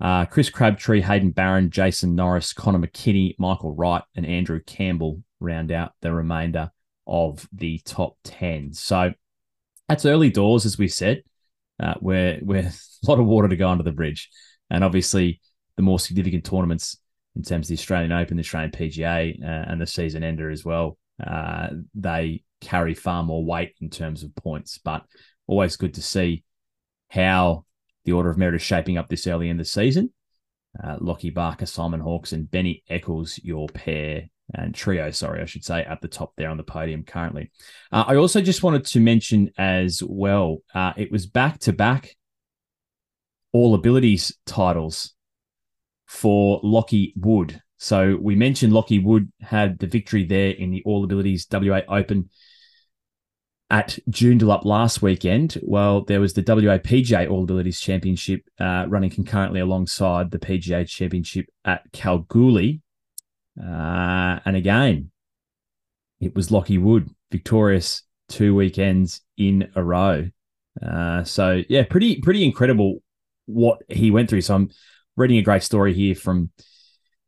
Uh, 0.00 0.26
Chris 0.26 0.50
Crabtree, 0.50 1.00
Hayden 1.00 1.30
Barron, 1.30 1.70
Jason 1.70 2.14
Norris, 2.14 2.52
Connor 2.52 2.80
McKinney, 2.80 3.34
Michael 3.38 3.74
Wright, 3.74 4.02
and 4.14 4.26
Andrew 4.26 4.60
Campbell 4.64 5.22
round 5.40 5.70
out 5.72 5.92
the 6.00 6.12
remainder 6.12 6.70
of 7.06 7.48
the 7.52 7.80
top 7.84 8.16
10. 8.24 8.72
So 8.72 9.12
that's 9.88 10.04
early 10.04 10.30
doors, 10.30 10.66
as 10.66 10.78
we 10.78 10.88
said, 10.88 11.22
uh, 11.80 11.94
where 12.00 12.38
a 12.48 12.72
lot 13.06 13.20
of 13.20 13.26
water 13.26 13.48
to 13.48 13.56
go 13.56 13.68
under 13.68 13.84
the 13.84 13.92
bridge. 13.92 14.30
And 14.70 14.82
obviously, 14.82 15.40
the 15.76 15.82
more 15.82 15.98
significant 15.98 16.44
tournaments 16.44 16.96
in 17.36 17.42
terms 17.42 17.66
of 17.66 17.68
the 17.68 17.80
Australian 17.80 18.12
Open, 18.12 18.36
the 18.36 18.42
Australian 18.42 18.70
PGA, 18.70 19.42
uh, 19.42 19.70
and 19.70 19.80
the 19.80 19.86
season 19.86 20.22
ender 20.22 20.50
as 20.50 20.64
well, 20.64 20.98
uh, 21.24 21.68
they 21.94 22.42
carry 22.60 22.94
far 22.94 23.22
more 23.22 23.44
weight 23.44 23.74
in 23.80 23.90
terms 23.90 24.22
of 24.22 24.34
points. 24.34 24.78
But 24.78 25.04
always 25.46 25.76
good 25.76 25.94
to 25.94 26.02
see 26.02 26.44
how 27.08 27.64
the 28.04 28.12
order 28.12 28.30
of 28.30 28.38
merit 28.38 28.54
is 28.54 28.62
shaping 28.62 28.98
up 28.98 29.08
this 29.08 29.26
early 29.26 29.48
in 29.48 29.56
the 29.56 29.64
season. 29.64 30.12
Uh, 30.82 30.96
Lockie 31.00 31.30
Barker, 31.30 31.66
Simon 31.66 32.00
Hawkes, 32.00 32.32
and 32.32 32.50
Benny 32.50 32.82
Eccles, 32.88 33.38
your 33.42 33.68
pair 33.68 34.24
and 34.52 34.74
trio, 34.74 35.10
sorry, 35.10 35.40
I 35.40 35.46
should 35.46 35.64
say, 35.64 35.82
at 35.84 36.00
the 36.00 36.08
top 36.08 36.32
there 36.36 36.50
on 36.50 36.56
the 36.56 36.64
podium 36.64 37.04
currently. 37.04 37.50
Uh, 37.90 38.04
I 38.06 38.16
also 38.16 38.40
just 38.40 38.62
wanted 38.62 38.84
to 38.86 39.00
mention 39.00 39.50
as 39.56 40.02
well, 40.04 40.58
uh, 40.74 40.92
it 40.96 41.10
was 41.10 41.26
back 41.26 41.60
to 41.60 41.72
back 41.72 42.14
all 43.52 43.74
abilities 43.74 44.36
titles 44.46 45.13
for 46.06 46.60
Lockie 46.62 47.12
Wood. 47.16 47.60
So 47.76 48.16
we 48.20 48.34
mentioned 48.34 48.72
Lockie 48.72 48.98
Wood 48.98 49.30
had 49.40 49.78
the 49.78 49.86
victory 49.86 50.24
there 50.24 50.50
in 50.50 50.70
the 50.70 50.82
All 50.84 51.04
Abilities 51.04 51.46
WA 51.50 51.80
Open 51.88 52.30
at 53.70 53.98
Joondalup 54.08 54.64
last 54.64 55.02
weekend. 55.02 55.58
Well, 55.62 56.04
there 56.04 56.20
was 56.20 56.34
the 56.34 56.44
WA 56.46 56.78
PGA 56.78 57.28
All 57.30 57.42
Abilities 57.42 57.80
Championship 57.80 58.42
uh, 58.60 58.86
running 58.88 59.10
concurrently 59.10 59.60
alongside 59.60 60.30
the 60.30 60.38
PGA 60.38 60.88
Championship 60.88 61.46
at 61.64 61.90
Kalgoorlie. 61.92 62.80
Uh, 63.60 64.38
and 64.44 64.56
again, 64.56 65.10
it 66.20 66.34
was 66.34 66.50
Lockie 66.50 66.78
Wood 66.78 67.10
victorious 67.30 68.02
two 68.28 68.54
weekends 68.54 69.20
in 69.36 69.70
a 69.74 69.82
row. 69.82 70.28
Uh, 70.80 71.24
so 71.24 71.62
yeah, 71.68 71.84
pretty 71.84 72.20
pretty 72.20 72.44
incredible 72.44 73.02
what 73.46 73.82
he 73.88 74.10
went 74.10 74.28
through. 74.28 74.40
So 74.40 74.54
I'm 74.54 74.70
reading 75.16 75.38
a 75.38 75.42
great 75.42 75.62
story 75.62 75.94
here 75.94 76.14
from 76.14 76.50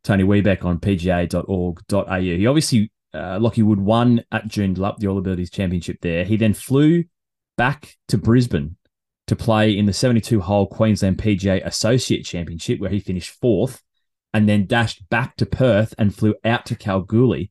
Tony 0.02 0.24
Webeck 0.24 0.64
on 0.64 0.78
pga.org.au. 0.78 2.20
He 2.20 2.46
obviously, 2.46 2.92
uh, 3.14 3.38
Lockie 3.40 3.62
Wood 3.62 3.80
won 3.80 4.24
at 4.32 4.48
Joondalup, 4.48 4.98
the 4.98 5.08
All 5.08 5.18
Abilities 5.18 5.50
Championship 5.50 5.98
there. 6.00 6.24
He 6.24 6.36
then 6.36 6.54
flew 6.54 7.04
back 7.56 7.96
to 8.08 8.18
Brisbane 8.18 8.76
to 9.26 9.36
play 9.36 9.76
in 9.76 9.86
the 9.86 9.92
72 9.92 10.40
hole 10.40 10.66
Queensland 10.66 11.18
PGA 11.18 11.64
Associate 11.64 12.24
Championship, 12.24 12.80
where 12.80 12.90
he 12.90 13.00
finished 13.00 13.30
fourth, 13.40 13.82
and 14.32 14.48
then 14.48 14.66
dashed 14.66 15.08
back 15.08 15.36
to 15.36 15.46
Perth 15.46 15.94
and 15.98 16.14
flew 16.14 16.34
out 16.44 16.66
to 16.66 16.76
Kalgoorlie, 16.76 17.50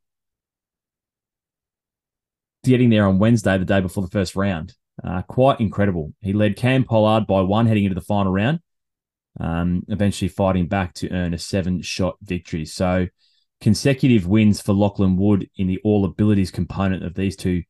getting 2.64 2.90
there 2.90 3.08
on 3.08 3.20
Wednesday, 3.20 3.58
the 3.58 3.66
day 3.66 3.82
before 3.82 4.04
the 4.04 4.10
first 4.10 4.36
round. 4.36 4.74
Uh, 5.04 5.22
quite 5.24 5.60
incredible. 5.60 6.14
He 6.22 6.32
led 6.32 6.56
Cam 6.56 6.86
Pollard 6.86 7.28
by 7.28 7.42
one 7.42 7.66
heading 7.66 7.84
into 7.84 7.96
the 7.96 8.02
final 8.02 8.32
round 8.32 8.60
um, 9.40 9.84
eventually 9.90 10.30
fighting 10.30 10.68
back 10.68 10.94
to 10.96 11.12
earn 11.12 11.34
a 11.34 11.38
seven 11.38 11.82
shot 11.82 12.18
victory. 12.22 12.66
So 12.66 13.08
consecutive 13.62 14.28
wins 14.28 14.62
for 14.62 14.74
Lachlan 14.74 15.18
Wood 15.18 15.50
in 15.58 15.68
the 15.68 15.80
all 15.84 16.06
abilities 16.06 16.52
component 16.52 17.04
of 17.04 17.16
these 17.16 17.36
two 17.36 17.64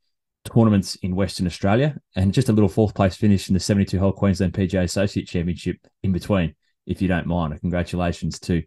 tournaments 0.45 0.95
in 0.95 1.15
Western 1.15 1.47
Australia, 1.47 1.97
and 2.15 2.33
just 2.33 2.49
a 2.49 2.53
little 2.53 2.69
fourth 2.69 2.93
place 2.93 3.15
finish 3.15 3.49
in 3.49 3.53
the 3.53 3.59
72 3.59 3.97
hole 3.99 4.11
Queensland 4.11 4.53
PGA 4.53 4.83
Associate 4.83 5.27
Championship 5.27 5.77
in 6.03 6.11
between, 6.11 6.55
if 6.85 7.01
you 7.01 7.07
don't 7.07 7.27
mind. 7.27 7.59
Congratulations 7.61 8.39
to 8.41 8.61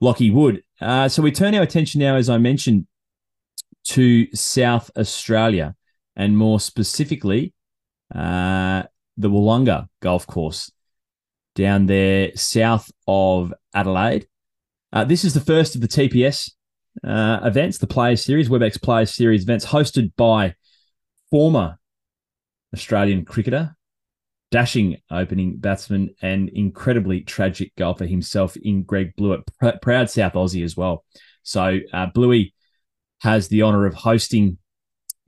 Lockie 0.00 0.30
Wood. 0.30 0.62
Uh, 0.80 1.08
so 1.08 1.22
we 1.22 1.32
turn 1.32 1.54
our 1.54 1.62
attention 1.62 2.00
now, 2.00 2.16
as 2.16 2.28
I 2.28 2.38
mentioned, 2.38 2.86
to 3.84 4.26
South 4.34 4.90
Australia, 4.96 5.74
and 6.16 6.36
more 6.36 6.60
specifically, 6.60 7.54
uh, 8.14 8.82
the 9.16 9.30
Willunga 9.30 9.88
Golf 10.00 10.26
Course 10.26 10.70
down 11.54 11.86
there 11.86 12.30
south 12.34 12.90
of 13.06 13.52
Adelaide. 13.74 14.26
Uh, 14.92 15.04
this 15.04 15.24
is 15.24 15.34
the 15.34 15.40
first 15.40 15.74
of 15.74 15.80
the 15.80 15.88
TPS 15.88 16.50
uh, 17.04 17.40
events, 17.42 17.78
the 17.78 17.86
Players 17.86 18.24
Series, 18.24 18.48
WebEx 18.48 18.80
Players 18.80 19.14
Series 19.14 19.42
events, 19.42 19.66
hosted 19.66 20.12
by 20.16 20.54
former 21.30 21.78
Australian 22.74 23.24
cricketer, 23.24 23.74
dashing 24.50 24.98
opening 25.10 25.56
batsman, 25.56 26.14
and 26.20 26.48
incredibly 26.50 27.22
tragic 27.22 27.74
golfer 27.76 28.06
himself 28.06 28.56
in 28.56 28.82
Greg 28.82 29.14
Blewett, 29.16 29.40
pr- 29.58 29.78
proud 29.80 30.10
South 30.10 30.34
Aussie 30.34 30.64
as 30.64 30.76
well. 30.76 31.04
So 31.42 31.80
uh, 31.92 32.06
Bluey 32.06 32.54
has 33.20 33.48
the 33.48 33.62
honour 33.62 33.86
of 33.86 33.94
hosting 33.94 34.58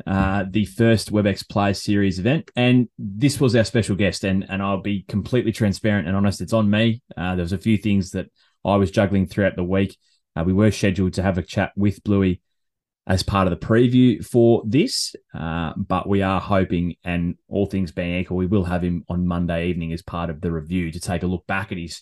uh, 0.07 0.45
the 0.49 0.65
first 0.65 1.13
WebEx 1.13 1.49
Play 1.49 1.73
Series 1.73 2.19
event. 2.19 2.51
And 2.57 2.89
this 2.99 3.41
was 3.41 3.55
our 3.55 3.65
special 3.65 3.97
guest. 3.97 4.25
And, 4.25 4.45
and 4.49 4.63
I'll 4.63 4.83
be 4.83 5.05
completely 5.09 5.53
transparent 5.53 6.07
and 6.07 6.17
honest. 6.17 6.41
It's 6.41 6.53
on 6.53 6.69
me. 6.69 7.03
Uh, 7.17 7.37
there 7.37 7.45
was 7.45 7.53
a 7.53 7.59
few 7.59 7.79
things 7.79 8.11
that 8.11 8.27
I 8.65 8.77
was 8.77 8.91
juggling 8.91 9.27
throughout 9.27 9.57
the 9.57 9.65
week. 9.65 9.97
Uh, 10.37 10.45
we 10.45 10.53
were 10.53 10.71
scheduled 10.71 11.15
to 11.15 11.23
have 11.23 11.39
a 11.39 11.43
chat 11.43 11.73
with 11.77 12.03
Bluey 12.03 12.41
as 13.07 13.23
part 13.23 13.47
of 13.47 13.51
the 13.51 13.67
preview 13.67 14.25
for 14.25 14.63
this, 14.67 15.15
uh, 15.35 15.75
but 15.77 16.09
we 16.09 16.23
are 16.23 16.41
hoping, 16.41 16.95
and 17.05 17.37
all 17.49 17.67
things 17.67 17.93
being 17.93 18.19
equal, 18.19 18.39
we 18.39 18.47
will 18.47 18.65
have 18.65 18.83
him 18.83 19.05
on 19.09 19.27
Monday 19.27 19.69
evening 19.69 19.93
as 19.93 20.01
part 20.01 20.31
of 20.31 20.41
the 20.41 20.51
review 20.51 20.91
to 20.91 20.99
take 20.99 21.23
a 21.23 21.27
look 21.27 21.47
back 21.47 21.71
at 21.71 21.77
his 21.77 22.01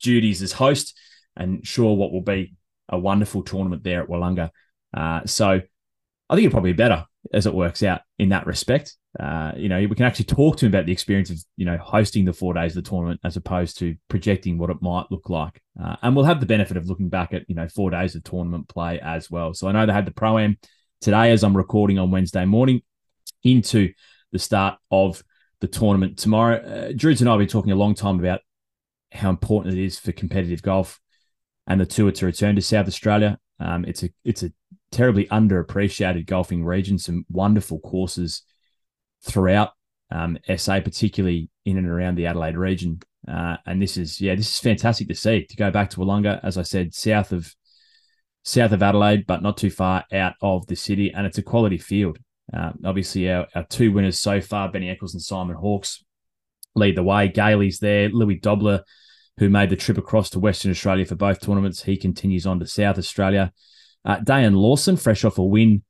duties 0.00 0.42
as 0.42 0.52
host 0.52 0.96
and 1.36 1.66
sure 1.66 1.96
what 1.96 2.12
will 2.12 2.22
be 2.22 2.54
a 2.88 2.98
wonderful 2.98 3.42
tournament 3.42 3.82
there 3.82 4.02
at 4.02 4.08
Willunga. 4.08 4.50
Uh, 4.96 5.22
so 5.26 5.60
I 6.34 6.36
think 6.36 6.46
it'll 6.46 6.56
probably 6.56 6.72
be 6.72 6.76
better 6.76 7.04
as 7.32 7.46
it 7.46 7.54
works 7.54 7.84
out 7.84 8.00
in 8.18 8.30
that 8.30 8.44
respect. 8.44 8.96
Uh, 9.20 9.52
you 9.56 9.68
know, 9.68 9.78
we 9.78 9.94
can 9.94 10.04
actually 10.04 10.24
talk 10.24 10.56
to 10.56 10.66
him 10.66 10.72
about 10.72 10.84
the 10.84 10.92
experience 10.92 11.30
of, 11.30 11.38
you 11.56 11.64
know, 11.64 11.76
hosting 11.76 12.24
the 12.24 12.32
four 12.32 12.52
days 12.52 12.76
of 12.76 12.82
the 12.82 12.90
tournament 12.90 13.20
as 13.22 13.36
opposed 13.36 13.78
to 13.78 13.94
projecting 14.08 14.58
what 14.58 14.68
it 14.68 14.82
might 14.82 15.06
look 15.12 15.30
like. 15.30 15.62
Uh, 15.80 15.94
and 16.02 16.16
we'll 16.16 16.24
have 16.24 16.40
the 16.40 16.46
benefit 16.46 16.76
of 16.76 16.88
looking 16.88 17.08
back 17.08 17.32
at, 17.32 17.48
you 17.48 17.54
know, 17.54 17.68
four 17.68 17.88
days 17.88 18.16
of 18.16 18.24
tournament 18.24 18.68
play 18.68 18.98
as 18.98 19.30
well. 19.30 19.54
So 19.54 19.68
I 19.68 19.72
know 19.72 19.86
they 19.86 19.92
had 19.92 20.06
the 20.06 20.10
Pro 20.10 20.38
Am 20.38 20.58
today 21.00 21.30
as 21.30 21.44
I'm 21.44 21.56
recording 21.56 22.00
on 22.00 22.10
Wednesday 22.10 22.44
morning 22.44 22.82
into 23.44 23.92
the 24.32 24.40
start 24.40 24.76
of 24.90 25.22
the 25.60 25.68
tournament 25.68 26.18
tomorrow. 26.18 26.56
Uh, 26.56 26.92
Drews 26.96 27.20
and 27.20 27.30
I 27.30 27.34
have 27.34 27.38
been 27.38 27.46
talking 27.46 27.70
a 27.70 27.76
long 27.76 27.94
time 27.94 28.18
about 28.18 28.40
how 29.12 29.30
important 29.30 29.78
it 29.78 29.84
is 29.84 30.00
for 30.00 30.10
competitive 30.10 30.62
golf 30.62 30.98
and 31.68 31.80
the 31.80 31.86
tour 31.86 32.10
to 32.10 32.26
return 32.26 32.56
to 32.56 32.62
South 32.62 32.88
Australia. 32.88 33.38
Um, 33.60 33.84
it's 33.84 34.02
a 34.02 34.10
it's 34.24 34.42
a 34.42 34.50
terribly 34.94 35.26
underappreciated 35.26 36.26
golfing 36.26 36.64
region. 36.64 36.98
Some 36.98 37.26
wonderful 37.28 37.80
courses 37.80 38.42
throughout 39.24 39.70
um, 40.10 40.38
SA, 40.56 40.80
particularly 40.80 41.50
in 41.64 41.78
and 41.78 41.86
around 41.86 42.14
the 42.16 42.26
Adelaide 42.26 42.56
region. 42.56 43.00
Uh, 43.26 43.56
and 43.66 43.80
this 43.80 43.96
is 43.96 44.20
yeah, 44.20 44.34
this 44.34 44.48
is 44.48 44.60
fantastic 44.60 45.08
to 45.08 45.14
see. 45.14 45.46
To 45.46 45.56
go 45.56 45.70
back 45.70 45.90
to 45.90 45.96
Willunga, 45.98 46.40
as 46.42 46.58
I 46.58 46.62
said, 46.62 46.94
south 46.94 47.32
of 47.32 47.54
south 48.44 48.72
of 48.72 48.82
Adelaide, 48.82 49.26
but 49.26 49.42
not 49.42 49.56
too 49.56 49.70
far 49.70 50.04
out 50.12 50.34
of 50.42 50.66
the 50.66 50.76
city, 50.76 51.12
and 51.12 51.26
it's 51.26 51.38
a 51.38 51.42
quality 51.42 51.78
field. 51.78 52.18
Uh, 52.52 52.72
obviously, 52.84 53.30
our, 53.30 53.46
our 53.54 53.64
two 53.64 53.90
winners 53.90 54.18
so 54.18 54.40
far, 54.40 54.70
Benny 54.70 54.90
Eccles 54.90 55.14
and 55.14 55.22
Simon 55.22 55.56
Hawkes, 55.56 56.04
lead 56.74 56.96
the 56.96 57.02
way. 57.02 57.28
Gailey's 57.28 57.78
there. 57.78 58.10
Louis 58.10 58.38
Dobbelaar, 58.38 58.82
who 59.38 59.48
made 59.48 59.70
the 59.70 59.76
trip 59.76 59.96
across 59.96 60.28
to 60.30 60.38
Western 60.38 60.70
Australia 60.70 61.06
for 61.06 61.14
both 61.14 61.40
tournaments, 61.40 61.82
he 61.82 61.96
continues 61.96 62.46
on 62.46 62.60
to 62.60 62.66
South 62.66 62.98
Australia. 62.98 63.52
Uh, 64.04 64.18
Dane 64.20 64.54
Lawson, 64.54 64.96
fresh 64.96 65.24
off 65.24 65.38
a 65.38 65.42
win 65.42 65.82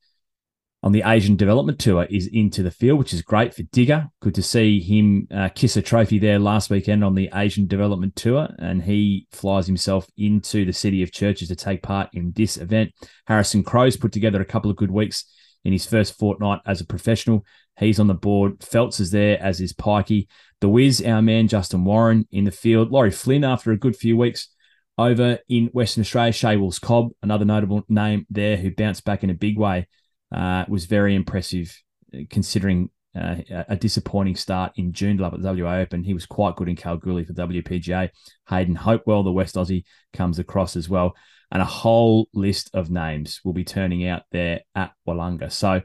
on 0.83 0.93
the 0.93 1.03
Asian 1.05 1.35
Development 1.35 1.79
Tour, 1.79 2.05
is 2.05 2.27
into 2.27 2.63
the 2.63 2.71
field, 2.71 2.99
which 2.99 3.15
is 3.15 3.23
great 3.23 3.55
for 3.55 3.63
Digger. 3.65 4.09
Good 4.21 4.35
to 4.35 4.43
see 4.43 4.81
him 4.81 5.27
uh, 5.35 5.49
kiss 5.49 5.77
a 5.77 5.83
trophy 5.83 6.19
there 6.19 6.39
last 6.39 6.71
weekend 6.71 7.03
on 7.03 7.15
the 7.15 7.31
Asian 7.35 7.67
Development 7.67 8.15
Tour, 8.15 8.49
and 8.59 8.83
he 8.83 9.27
flies 9.33 9.67
himself 9.67 10.07
into 10.17 10.65
the 10.65 10.73
city 10.73 11.03
of 11.03 11.11
Churches 11.11 11.49
to 11.49 11.57
take 11.57 11.83
part 11.83 12.11
in 12.13 12.33
this 12.37 12.57
event. 12.57 12.93
Harrison 13.27 13.65
Crowe's 13.65 13.97
put 13.97 14.13
together 14.13 14.41
a 14.41 14.47
couple 14.47 14.71
of 14.71 14.77
good 14.77 14.91
weeks 14.91 15.25
in 15.65 15.73
his 15.73 15.87
first 15.87 16.19
fortnight 16.19 16.61
as 16.67 16.81
a 16.81 16.87
professional. 16.87 17.45
He's 17.79 17.99
on 17.99 18.07
the 18.07 18.15
board. 18.15 18.63
Phelps 18.63 19.01
is 19.01 19.11
there, 19.11 19.43
as 19.43 19.61
is 19.61 19.73
Pikey. 19.73 20.29
The 20.61 20.69
Wiz, 20.69 21.03
our 21.03 21.23
man 21.23 21.49
Justin 21.49 21.85
Warren 21.85 22.29
in 22.31 22.45
the 22.45 22.51
field. 22.51 22.91
Lawry 22.91 23.11
Flynn, 23.11 23.43
after 23.43 23.73
a 23.73 23.79
good 23.79 23.97
few 23.97 24.17
weeks, 24.17 24.49
over 24.97 25.39
in 25.49 25.67
Western 25.67 26.03
Australia, 26.03 26.33
Shae 26.33 26.59
Wools-Cobb, 26.59 27.11
another 27.23 27.45
notable 27.45 27.85
name 27.89 28.27
there 28.31 28.57
who 28.57 28.71
bounced 28.71 29.05
back 29.05 29.25
in 29.25 29.31
a 29.31 29.35
big 29.35 29.59
way, 29.59 29.89
uh, 30.33 30.65
was 30.69 30.87
very 30.87 31.15
impressive 31.15 31.77
uh, 32.15 32.19
considering 32.31 32.91
uh, 33.17 33.37
a 33.69 33.77
disappointing 33.77 34.35
start 34.35 34.73
in 34.77 34.93
Joondalup 34.93 35.35
at 35.35 35.43
the 35.43 35.63
WA 35.63 35.77
Open. 35.77 36.03
He 36.03 36.15
was 36.15 36.27
quite 36.27 36.57
good 36.57 36.69
in 36.69 36.77
Kalgoorlie 36.77 37.25
for 37.25 37.33
WPGA. 37.33 38.11
Hayden 38.49 38.75
Hopewell, 38.75 39.23
the 39.23 39.33
West 39.33 39.55
Aussie, 39.55 39.85
comes 40.13 40.39
across 40.39 40.77
as 40.77 40.89
well. 40.89 41.15
And 41.53 41.63
a 41.63 41.67
whole 41.67 42.29
list 42.35 42.71
of 42.75 42.91
names 42.91 43.41
will 43.45 43.53
be 43.53 43.65
turning 43.65 44.07
out 44.09 44.23
there 44.33 44.63
at 44.75 44.93
Willunga. 45.07 45.53
So 45.53 45.81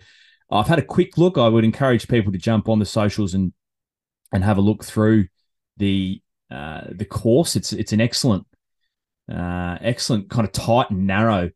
I've 0.52 0.68
had 0.68 0.80
a 0.80 0.84
quick 0.84 1.18
look. 1.18 1.38
I 1.38 1.48
would 1.48 1.64
encourage 1.64 2.08
people 2.08 2.32
to 2.32 2.40
jump 2.40 2.68
on 2.68 2.80
the 2.80 2.86
socials 2.86 3.34
and 3.34 3.54
and 4.32 4.44
have 4.44 4.58
a 4.58 4.62
look 4.62 4.84
through 4.84 5.28
the 5.78 6.22
uh, 6.50 6.82
the 6.92 7.06
course. 7.06 7.56
It's 7.56 7.74
it's 7.74 7.94
an 7.94 8.02
excellent 8.02 8.48
uh, 9.32 9.78
excellent 9.82 10.30
kind 10.30 10.46
of 10.46 10.52
tight 10.52 10.90
and 10.90 11.06
narrow 11.06 11.50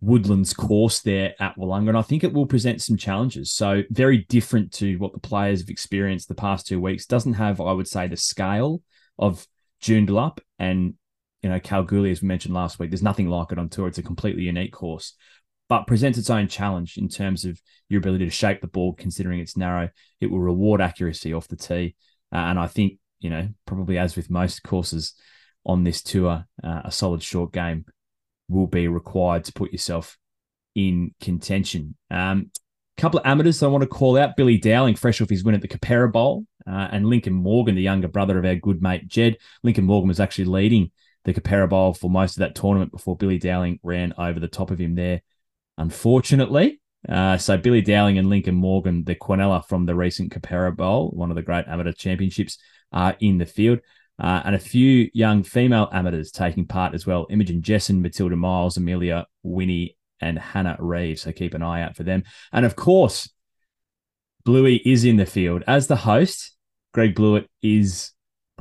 woodlands 0.00 0.54
course 0.54 1.00
there 1.00 1.34
at 1.40 1.56
Willunga, 1.56 1.88
and 1.88 1.98
I 1.98 2.02
think 2.02 2.24
it 2.24 2.32
will 2.32 2.46
present 2.46 2.80
some 2.80 2.96
challenges. 2.96 3.52
So 3.52 3.82
very 3.90 4.18
different 4.28 4.72
to 4.74 4.96
what 4.96 5.12
the 5.12 5.20
players 5.20 5.60
have 5.60 5.68
experienced 5.68 6.28
the 6.28 6.34
past 6.34 6.66
two 6.66 6.80
weeks. 6.80 7.06
Doesn't 7.06 7.34
have, 7.34 7.60
I 7.60 7.72
would 7.72 7.88
say, 7.88 8.06
the 8.06 8.16
scale 8.16 8.82
of 9.18 9.46
Joondalup 9.82 10.38
and 10.58 10.94
you 11.42 11.48
know 11.48 11.60
Kalgoorlie, 11.60 12.10
as 12.10 12.22
we 12.22 12.28
mentioned 12.28 12.54
last 12.54 12.78
week. 12.78 12.90
There's 12.90 13.02
nothing 13.02 13.28
like 13.28 13.52
it 13.52 13.58
on 13.58 13.68
tour. 13.68 13.88
It's 13.88 13.98
a 13.98 14.02
completely 14.02 14.42
unique 14.42 14.72
course, 14.72 15.14
but 15.68 15.86
presents 15.86 16.18
its 16.18 16.30
own 16.30 16.48
challenge 16.48 16.96
in 16.96 17.08
terms 17.08 17.44
of 17.44 17.60
your 17.88 17.98
ability 17.98 18.24
to 18.24 18.30
shape 18.30 18.60
the 18.60 18.66
ball, 18.66 18.94
considering 18.94 19.40
it's 19.40 19.56
narrow. 19.56 19.88
It 20.20 20.30
will 20.30 20.40
reward 20.40 20.80
accuracy 20.80 21.32
off 21.32 21.48
the 21.48 21.56
tee. 21.56 21.96
Uh, 22.32 22.36
and 22.36 22.58
I 22.58 22.68
think, 22.68 22.98
you 23.18 23.30
know, 23.30 23.48
probably 23.66 23.98
as 23.98 24.16
with 24.16 24.30
most 24.30 24.62
courses 24.62 25.14
on 25.70 25.84
this 25.84 26.02
tour, 26.02 26.44
uh, 26.64 26.82
a 26.84 26.90
solid 26.90 27.22
short 27.22 27.52
game 27.52 27.84
will 28.48 28.66
be 28.66 28.88
required 28.88 29.44
to 29.44 29.52
put 29.52 29.70
yourself 29.70 30.18
in 30.74 31.14
contention. 31.20 31.96
Um, 32.10 32.50
couple 32.96 33.20
of 33.20 33.26
amateurs 33.26 33.62
I 33.62 33.68
want 33.68 33.82
to 33.82 33.88
call 33.88 34.18
out 34.18 34.36
Billy 34.36 34.58
Dowling, 34.58 34.94
fresh 34.94 35.22
off 35.22 35.30
his 35.30 35.42
win 35.42 35.54
at 35.54 35.62
the 35.62 35.68
Keperra 35.68 36.12
Bowl, 36.12 36.44
uh, 36.66 36.88
and 36.92 37.06
Lincoln 37.06 37.32
Morgan, 37.32 37.74
the 37.74 37.82
younger 37.82 38.08
brother 38.08 38.38
of 38.38 38.44
our 38.44 38.56
good 38.56 38.82
mate 38.82 39.08
Jed. 39.08 39.38
Lincoln 39.62 39.84
Morgan 39.84 40.08
was 40.08 40.20
actually 40.20 40.44
leading 40.46 40.90
the 41.24 41.32
Keperra 41.32 41.68
Bowl 41.68 41.94
for 41.94 42.10
most 42.10 42.32
of 42.36 42.40
that 42.40 42.54
tournament 42.54 42.92
before 42.92 43.16
Billy 43.16 43.38
Dowling 43.38 43.78
ran 43.82 44.12
over 44.18 44.38
the 44.38 44.48
top 44.48 44.70
of 44.70 44.78
him 44.78 44.96
there, 44.96 45.22
unfortunately. 45.78 46.80
Uh, 47.08 47.38
so 47.38 47.56
Billy 47.56 47.80
Dowling 47.80 48.18
and 48.18 48.28
Lincoln 48.28 48.56
Morgan, 48.56 49.04
the 49.04 49.14
Quinella 49.14 49.66
from 49.66 49.86
the 49.86 49.94
recent 49.94 50.32
Keperra 50.32 50.76
Bowl, 50.76 51.10
one 51.10 51.30
of 51.30 51.36
the 51.36 51.42
great 51.42 51.66
amateur 51.68 51.92
championships, 51.92 52.58
are 52.92 53.16
in 53.20 53.38
the 53.38 53.46
field. 53.46 53.78
Uh, 54.20 54.42
and 54.44 54.54
a 54.54 54.58
few 54.58 55.08
young 55.14 55.42
female 55.42 55.88
amateurs 55.92 56.30
taking 56.30 56.66
part 56.66 56.94
as 56.94 57.06
well. 57.06 57.26
Imogen 57.30 57.62
Jessen, 57.62 58.02
Matilda 58.02 58.36
Miles, 58.36 58.76
Amelia 58.76 59.26
Winnie, 59.42 59.96
and 60.20 60.38
Hannah 60.38 60.76
Reeve. 60.78 61.18
So 61.18 61.32
keep 61.32 61.54
an 61.54 61.62
eye 61.62 61.82
out 61.82 61.96
for 61.96 62.02
them. 62.02 62.24
And 62.52 62.66
of 62.66 62.76
course, 62.76 63.30
Bluey 64.44 64.76
is 64.84 65.04
in 65.04 65.16
the 65.16 65.26
field. 65.26 65.64
As 65.66 65.86
the 65.86 65.96
host, 65.96 66.54
Greg 66.92 67.14
Blewett 67.14 67.48
is 67.62 68.12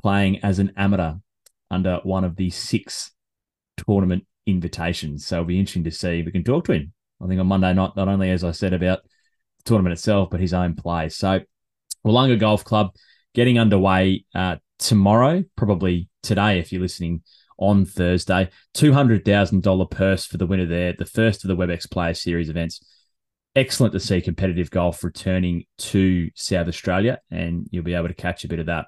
playing 0.01 0.43
as 0.43 0.59
an 0.59 0.71
amateur 0.77 1.15
under 1.69 1.99
one 2.03 2.23
of 2.23 2.35
the 2.35 2.49
six 2.49 3.11
tournament 3.85 4.25
invitations. 4.45 5.25
So 5.27 5.37
it'll 5.37 5.45
be 5.45 5.59
interesting 5.59 5.83
to 5.85 5.91
see 5.91 6.23
we 6.23 6.31
can 6.31 6.43
talk 6.43 6.65
to 6.65 6.73
him. 6.73 6.93
I 7.21 7.27
think 7.27 7.39
on 7.39 7.47
Monday 7.47 7.73
night, 7.73 7.95
not 7.95 8.07
only 8.07 8.31
as 8.31 8.43
I 8.43 8.51
said 8.51 8.73
about 8.73 9.03
the 9.03 9.63
tournament 9.65 9.93
itself, 9.93 10.29
but 10.29 10.39
his 10.39 10.53
own 10.53 10.75
play. 10.75 11.09
So 11.09 11.41
Willunga 12.05 12.39
Golf 12.39 12.63
Club 12.63 12.91
getting 13.33 13.59
underway 13.59 14.25
uh, 14.33 14.55
tomorrow, 14.79 15.43
probably 15.55 16.09
today 16.24 16.59
if 16.59 16.71
you're 16.71 16.81
listening 16.81 17.21
on 17.57 17.86
Thursday. 17.86 18.50
$200,000 18.75 19.91
purse 19.91 20.25
for 20.25 20.38
the 20.38 20.48
winner 20.48 20.65
there, 20.65 20.93
the 20.98 21.05
first 21.05 21.43
of 21.43 21.50
the 21.50 21.55
WebEx 21.55 21.89
Player 21.89 22.13
Series 22.13 22.50
events. 22.50 22.83
Excellent 23.55 23.93
to 23.93 24.00
see 24.00 24.21
competitive 24.21 24.71
golf 24.71 25.03
returning 25.03 25.65
to 25.77 26.29
South 26.36 26.67
Australia, 26.67 27.19
and 27.29 27.67
you'll 27.71 27.83
be 27.83 27.93
able 27.93 28.07
to 28.07 28.13
catch 28.13 28.43
a 28.43 28.48
bit 28.48 28.59
of 28.59 28.67
that 28.67 28.86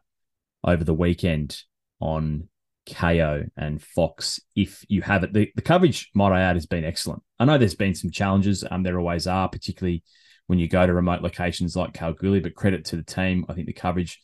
over 0.63 0.83
the 0.83 0.93
weekend 0.93 1.61
on 1.99 2.47
Kayo 2.87 3.49
and 3.57 3.81
Fox 3.81 4.39
if 4.55 4.85
you 4.87 5.01
have 5.01 5.23
it. 5.23 5.33
The, 5.33 5.51
the 5.55 5.61
coverage, 5.61 6.09
might 6.13 6.31
I 6.31 6.41
add, 6.41 6.55
has 6.55 6.65
been 6.65 6.85
excellent. 6.85 7.23
I 7.39 7.45
know 7.45 7.57
there's 7.57 7.75
been 7.75 7.95
some 7.95 8.11
challenges, 8.11 8.63
um, 8.69 8.83
there 8.83 8.99
always 8.99 9.27
are, 9.27 9.49
particularly 9.49 10.03
when 10.47 10.59
you 10.59 10.67
go 10.67 10.85
to 10.85 10.93
remote 10.93 11.21
locations 11.21 11.75
like 11.75 11.93
Kalgoorlie, 11.93 12.39
but 12.39 12.55
credit 12.55 12.85
to 12.85 12.95
the 12.95 13.03
team. 13.03 13.45
I 13.49 13.53
think 13.53 13.67
the 13.67 13.73
coverage 13.73 14.19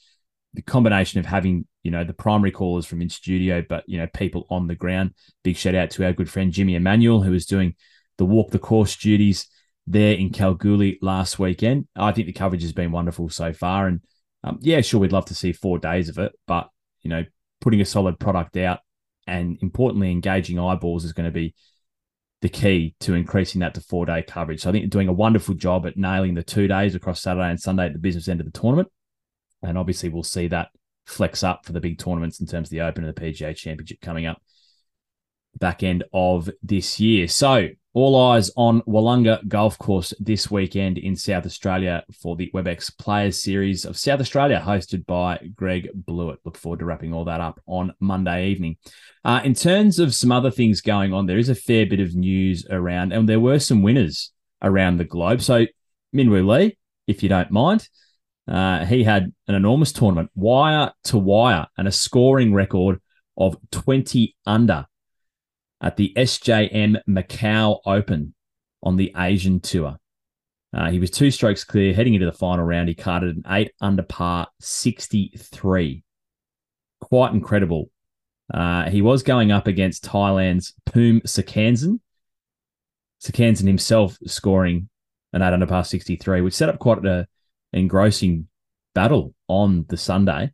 the 0.53 0.61
combination 0.61 1.19
of 1.19 1.25
having 1.25 1.67
you 1.83 1.91
know 1.91 2.03
the 2.03 2.13
primary 2.13 2.51
callers 2.51 2.85
from 2.85 3.01
in 3.01 3.09
studio, 3.09 3.63
but 3.67 3.83
you 3.87 3.97
know 3.97 4.07
people 4.13 4.45
on 4.49 4.67
the 4.67 4.75
ground. 4.75 5.13
Big 5.43 5.57
shout 5.57 5.75
out 5.75 5.89
to 5.91 6.05
our 6.05 6.13
good 6.13 6.29
friend 6.29 6.51
Jimmy 6.51 6.75
Emanuel, 6.75 7.21
who 7.21 7.31
was 7.31 7.45
doing 7.45 7.75
the 8.17 8.25
walk 8.25 8.51
the 8.51 8.59
course 8.59 8.95
duties 8.95 9.47
there 9.85 10.13
in 10.13 10.31
Kalgoorlie 10.31 10.99
last 11.01 11.39
weekend. 11.39 11.87
I 11.95 12.11
think 12.11 12.27
the 12.27 12.33
coverage 12.33 12.63
has 12.63 12.73
been 12.73 12.91
wonderful 12.91 13.29
so 13.29 13.53
far, 13.53 13.87
and 13.87 14.01
um, 14.43 14.59
yeah, 14.61 14.81
sure, 14.81 14.99
we'd 14.99 15.11
love 15.11 15.25
to 15.25 15.35
see 15.35 15.53
four 15.53 15.79
days 15.79 16.09
of 16.09 16.17
it, 16.17 16.33
but 16.45 16.69
you 17.01 17.09
know, 17.09 17.23
putting 17.61 17.81
a 17.81 17.85
solid 17.85 18.19
product 18.19 18.57
out 18.57 18.79
and 19.27 19.57
importantly 19.61 20.11
engaging 20.11 20.59
eyeballs 20.59 21.03
is 21.03 21.13
going 21.13 21.25
to 21.25 21.31
be 21.31 21.53
the 22.41 22.49
key 22.49 22.95
to 22.99 23.13
increasing 23.13 23.59
that 23.59 23.73
to 23.73 23.81
four 23.81 24.05
day 24.05 24.21
coverage. 24.21 24.61
So 24.61 24.69
I 24.69 24.71
think 24.71 24.89
doing 24.89 25.07
a 25.07 25.13
wonderful 25.13 25.55
job 25.55 25.85
at 25.85 25.97
nailing 25.97 26.35
the 26.35 26.43
two 26.43 26.67
days 26.67 26.95
across 26.95 27.21
Saturday 27.21 27.49
and 27.49 27.59
Sunday 27.59 27.87
at 27.87 27.93
the 27.93 27.99
business 27.99 28.27
end 28.27 28.39
of 28.39 28.45
the 28.45 28.57
tournament. 28.57 28.89
And 29.63 29.77
obviously, 29.77 30.09
we'll 30.09 30.23
see 30.23 30.47
that 30.47 30.69
flex 31.05 31.43
up 31.43 31.65
for 31.65 31.71
the 31.71 31.81
big 31.81 31.97
tournaments 31.97 32.39
in 32.39 32.47
terms 32.47 32.67
of 32.67 32.71
the 32.71 32.81
Open 32.81 33.03
and 33.03 33.15
the 33.15 33.19
PGA 33.19 33.55
Championship 33.55 34.01
coming 34.01 34.25
up 34.25 34.41
back 35.57 35.83
end 35.83 36.03
of 36.13 36.49
this 36.61 36.99
year. 36.99 37.27
So, 37.27 37.69
all 37.93 38.15
eyes 38.15 38.51
on 38.55 38.81
Willunga 38.83 39.47
Golf 39.47 39.79
Course 39.79 40.13
this 40.19 40.51
weekend 40.51 40.99
in 40.99 41.15
South 41.15 41.47
Australia 41.47 42.03
for 42.21 42.35
the 42.35 42.51
WebEx 42.53 42.95
Players 42.95 43.41
Series 43.41 43.85
of 43.85 43.97
South 43.97 44.19
Australia, 44.19 44.61
hosted 44.63 45.03
by 45.07 45.39
Greg 45.55 45.89
Blewett. 45.95 46.39
Look 46.45 46.57
forward 46.57 46.79
to 46.79 46.85
wrapping 46.85 47.11
all 47.11 47.25
that 47.25 47.41
up 47.41 47.59
on 47.65 47.93
Monday 47.99 48.49
evening. 48.49 48.77
Uh, 49.25 49.41
in 49.43 49.55
terms 49.55 49.97
of 49.97 50.13
some 50.13 50.31
other 50.31 50.51
things 50.51 50.81
going 50.81 51.11
on, 51.11 51.25
there 51.25 51.39
is 51.39 51.49
a 51.49 51.55
fair 51.55 51.87
bit 51.87 51.99
of 51.99 52.13
news 52.13 52.67
around, 52.69 53.13
and 53.13 53.27
there 53.27 53.39
were 53.39 53.57
some 53.57 53.81
winners 53.81 54.31
around 54.61 54.97
the 54.97 55.03
globe. 55.03 55.41
So, 55.41 55.65
Minwoo 56.15 56.47
Lee, 56.47 56.77
if 57.07 57.23
you 57.23 57.29
don't 57.29 57.49
mind, 57.49 57.89
uh, 58.47 58.85
he 58.85 59.03
had 59.03 59.33
an 59.47 59.55
enormous 59.55 59.91
tournament, 59.91 60.29
wire 60.35 60.91
to 61.05 61.17
wire, 61.17 61.67
and 61.77 61.87
a 61.87 61.91
scoring 61.91 62.53
record 62.53 63.01
of 63.35 63.57
20 63.71 64.35
under 64.45 64.85
at 65.81 65.97
the 65.97 66.13
SJM 66.15 67.01
Macau 67.07 67.79
Open 67.85 68.33
on 68.81 68.95
the 68.95 69.13
Asian 69.17 69.59
Tour. 69.59 69.97
Uh, 70.73 70.89
he 70.89 70.99
was 70.99 71.11
two 71.11 71.31
strokes 71.31 71.63
clear 71.63 71.93
heading 71.93 72.13
into 72.13 72.25
the 72.25 72.31
final 72.31 72.65
round. 72.65 72.89
He 72.89 72.95
carded 72.95 73.35
an 73.35 73.43
eight 73.49 73.71
under 73.81 74.03
par 74.03 74.47
63. 74.59 76.03
Quite 77.01 77.33
incredible. 77.33 77.89
Uh, 78.53 78.89
he 78.89 79.01
was 79.01 79.23
going 79.23 79.51
up 79.51 79.67
against 79.67 80.05
Thailand's 80.05 80.73
Poom 80.85 81.21
Saksansin. 81.23 81.99
Saksansin 83.21 83.67
himself 83.67 84.17
scoring 84.25 84.89
an 85.33 85.41
eight 85.41 85.53
under 85.53 85.67
par 85.67 85.83
63, 85.83 86.41
which 86.41 86.53
set 86.53 86.69
up 86.69 86.79
quite 86.79 87.03
a 87.05 87.27
engrossing 87.73 88.47
battle 88.93 89.33
on 89.47 89.85
the 89.89 89.97
Sunday, 89.97 90.51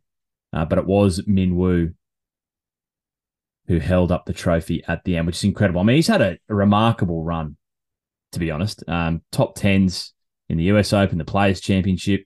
uh, 0.52 0.64
but 0.64 0.78
it 0.78 0.86
was 0.86 1.26
Min 1.26 1.56
Woo 1.56 1.92
who 3.66 3.78
held 3.78 4.12
up 4.12 4.26
the 4.26 4.32
trophy 4.32 4.82
at 4.86 5.02
the 5.04 5.16
end, 5.16 5.26
which 5.26 5.36
is 5.36 5.44
incredible. 5.44 5.80
I 5.80 5.84
mean, 5.84 5.96
he's 5.96 6.06
had 6.06 6.20
a, 6.20 6.38
a 6.48 6.54
remarkable 6.54 7.24
run, 7.24 7.56
to 8.32 8.38
be 8.38 8.50
honest. 8.50 8.84
Um, 8.86 9.22
top 9.32 9.54
tens 9.54 10.12
in 10.48 10.58
the 10.58 10.64
US 10.64 10.92
Open, 10.92 11.18
the 11.18 11.24
Players 11.24 11.60
Championship, 11.60 12.24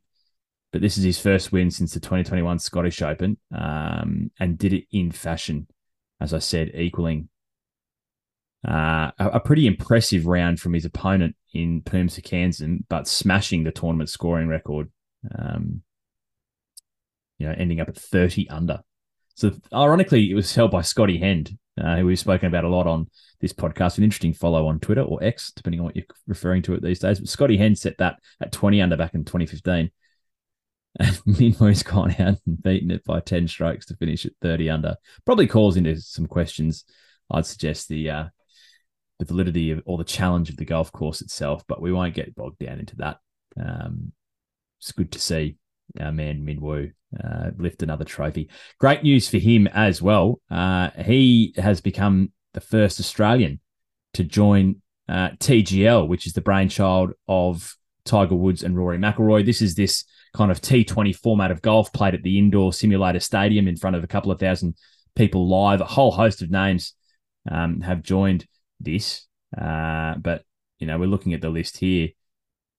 but 0.72 0.80
this 0.80 0.98
is 0.98 1.04
his 1.04 1.20
first 1.20 1.52
win 1.52 1.70
since 1.70 1.94
the 1.94 2.00
2021 2.00 2.58
Scottish 2.58 3.02
Open, 3.02 3.38
um, 3.54 4.30
and 4.40 4.58
did 4.58 4.72
it 4.72 4.84
in 4.90 5.12
fashion, 5.12 5.68
as 6.20 6.34
I 6.34 6.40
said, 6.40 6.72
equaling 6.74 7.28
uh, 8.66 9.12
a, 9.18 9.28
a, 9.34 9.40
pretty 9.40 9.68
impressive 9.68 10.26
round 10.26 10.58
from 10.58 10.74
his 10.74 10.84
opponent 10.84 11.36
in 11.52 11.82
Poom 11.82 12.08
Saksansin, 12.08 12.84
but 12.88 13.08
smashing 13.08 13.64
the 13.64 13.72
tournament 13.72 14.10
scoring 14.10 14.48
record. 14.48 14.90
Um, 15.36 15.82
you 17.38 17.46
know, 17.46 17.54
ending 17.56 17.80
up 17.80 17.88
at 17.88 17.96
30 17.96 18.48
under. 18.50 18.80
So, 19.34 19.52
ironically, 19.72 20.30
it 20.30 20.34
was 20.34 20.52
held 20.54 20.72
by 20.72 20.82
Scotty 20.82 21.18
Hend, 21.18 21.56
uh, 21.80 21.96
who 21.96 22.06
we've 22.06 22.18
spoken 22.18 22.48
about 22.48 22.64
a 22.64 22.68
lot 22.68 22.88
on 22.88 23.08
this 23.40 23.52
podcast. 23.52 23.98
An 23.98 24.04
interesting 24.04 24.32
follow 24.32 24.66
on 24.66 24.80
Twitter 24.80 25.02
or 25.02 25.22
X, 25.22 25.52
depending 25.52 25.80
on 25.80 25.86
what 25.86 25.96
you're 25.96 26.06
referring 26.26 26.62
to 26.62 26.74
it 26.74 26.82
these 26.82 26.98
days. 26.98 27.20
But 27.20 27.28
Scotty 27.28 27.56
Hend 27.56 27.78
set 27.78 27.98
that 27.98 28.18
at 28.40 28.50
20 28.50 28.82
under 28.82 28.96
back 28.96 29.14
in 29.14 29.24
2015. 29.24 29.90
And 31.00 31.16
Minwoo's 31.26 31.84
gone 31.84 32.10
out 32.18 32.40
and 32.44 32.60
beaten 32.60 32.90
it 32.90 33.04
by 33.04 33.20
10 33.20 33.46
strokes 33.46 33.86
to 33.86 33.96
finish 33.96 34.26
at 34.26 34.32
30 34.42 34.70
under. 34.70 34.96
Probably 35.24 35.46
calls 35.46 35.76
into 35.76 36.00
some 36.00 36.26
questions. 36.26 36.84
I'd 37.30 37.46
suggest 37.46 37.88
the 37.88 38.10
uh, 38.10 38.24
the 39.18 39.24
validity 39.24 39.70
of 39.70 39.82
or 39.84 39.98
the 39.98 40.04
challenge 40.04 40.50
of 40.50 40.56
the 40.56 40.64
golf 40.64 40.92
course 40.92 41.20
itself, 41.20 41.64
but 41.66 41.80
we 41.80 41.92
won't 41.92 42.14
get 42.14 42.34
bogged 42.34 42.58
down 42.58 42.78
into 42.78 42.96
that. 42.96 43.18
Um, 43.60 44.12
it's 44.80 44.92
good 44.92 45.12
to 45.12 45.18
see 45.18 45.56
our 46.00 46.12
man 46.12 46.44
Minwoo 46.44 46.92
uh, 47.22 47.50
lift 47.56 47.82
another 47.82 48.04
trophy. 48.04 48.48
Great 48.78 49.02
news 49.02 49.28
for 49.28 49.38
him 49.38 49.66
as 49.68 50.00
well. 50.00 50.40
Uh, 50.50 50.90
he 51.02 51.54
has 51.56 51.80
become 51.80 52.32
the 52.54 52.60
first 52.60 53.00
Australian 53.00 53.60
to 54.14 54.24
join 54.24 54.82
uh, 55.08 55.30
TGL, 55.30 56.06
which 56.06 56.26
is 56.26 56.34
the 56.34 56.40
brainchild 56.40 57.12
of 57.26 57.76
Tiger 58.04 58.34
Woods 58.34 58.62
and 58.62 58.76
Rory 58.76 58.98
McIlroy. 58.98 59.44
This 59.44 59.62
is 59.62 59.74
this 59.74 60.04
kind 60.34 60.50
of 60.50 60.60
T20 60.60 61.16
format 61.16 61.50
of 61.50 61.62
golf 61.62 61.92
played 61.92 62.14
at 62.14 62.22
the 62.22 62.38
indoor 62.38 62.72
simulator 62.72 63.20
stadium 63.20 63.66
in 63.66 63.76
front 63.76 63.96
of 63.96 64.04
a 64.04 64.08
couple 64.08 64.30
of 64.30 64.38
thousand 64.38 64.76
people 65.14 65.48
live. 65.48 65.80
A 65.80 65.86
whole 65.86 66.10
host 66.10 66.42
of 66.42 66.50
names 66.50 66.94
um, 67.50 67.80
have 67.80 68.02
joined 68.02 68.46
this. 68.80 69.26
Uh, 69.56 70.14
but 70.16 70.44
you 70.78 70.86
know, 70.86 70.98
we're 70.98 71.06
looking 71.06 71.34
at 71.34 71.40
the 71.40 71.50
list 71.50 71.78
here. 71.78 72.08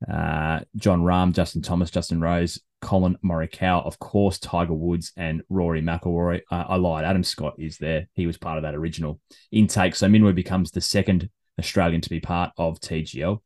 Uh, 0.07 0.61
Jon 0.77 1.01
Rahm, 1.01 1.33
Justin 1.33 1.61
Thomas, 1.61 1.91
Justin 1.91 2.21
Rose, 2.21 2.61
Collin 2.81 3.17
Morikawa, 3.23 3.85
of 3.85 3.99
course, 3.99 4.39
Tiger 4.39 4.73
Woods 4.73 5.11
and 5.17 5.41
Rory 5.49 5.81
McIlroy. 5.81 6.41
I 6.49 6.75
lied. 6.77 7.03
Adam 7.03 7.23
Scott 7.23 7.55
is 7.57 7.77
there. 7.77 8.07
He 8.13 8.25
was 8.25 8.37
part 8.37 8.57
of 8.57 8.63
that 8.63 8.75
original 8.75 9.19
intake. 9.51 9.95
So 9.95 10.07
Minwoo 10.07 10.33
becomes 10.33 10.71
the 10.71 10.81
second 10.81 11.29
Australian 11.59 12.01
to 12.01 12.09
be 12.09 12.19
part 12.19 12.51
of 12.57 12.79
TGL. 12.79 13.41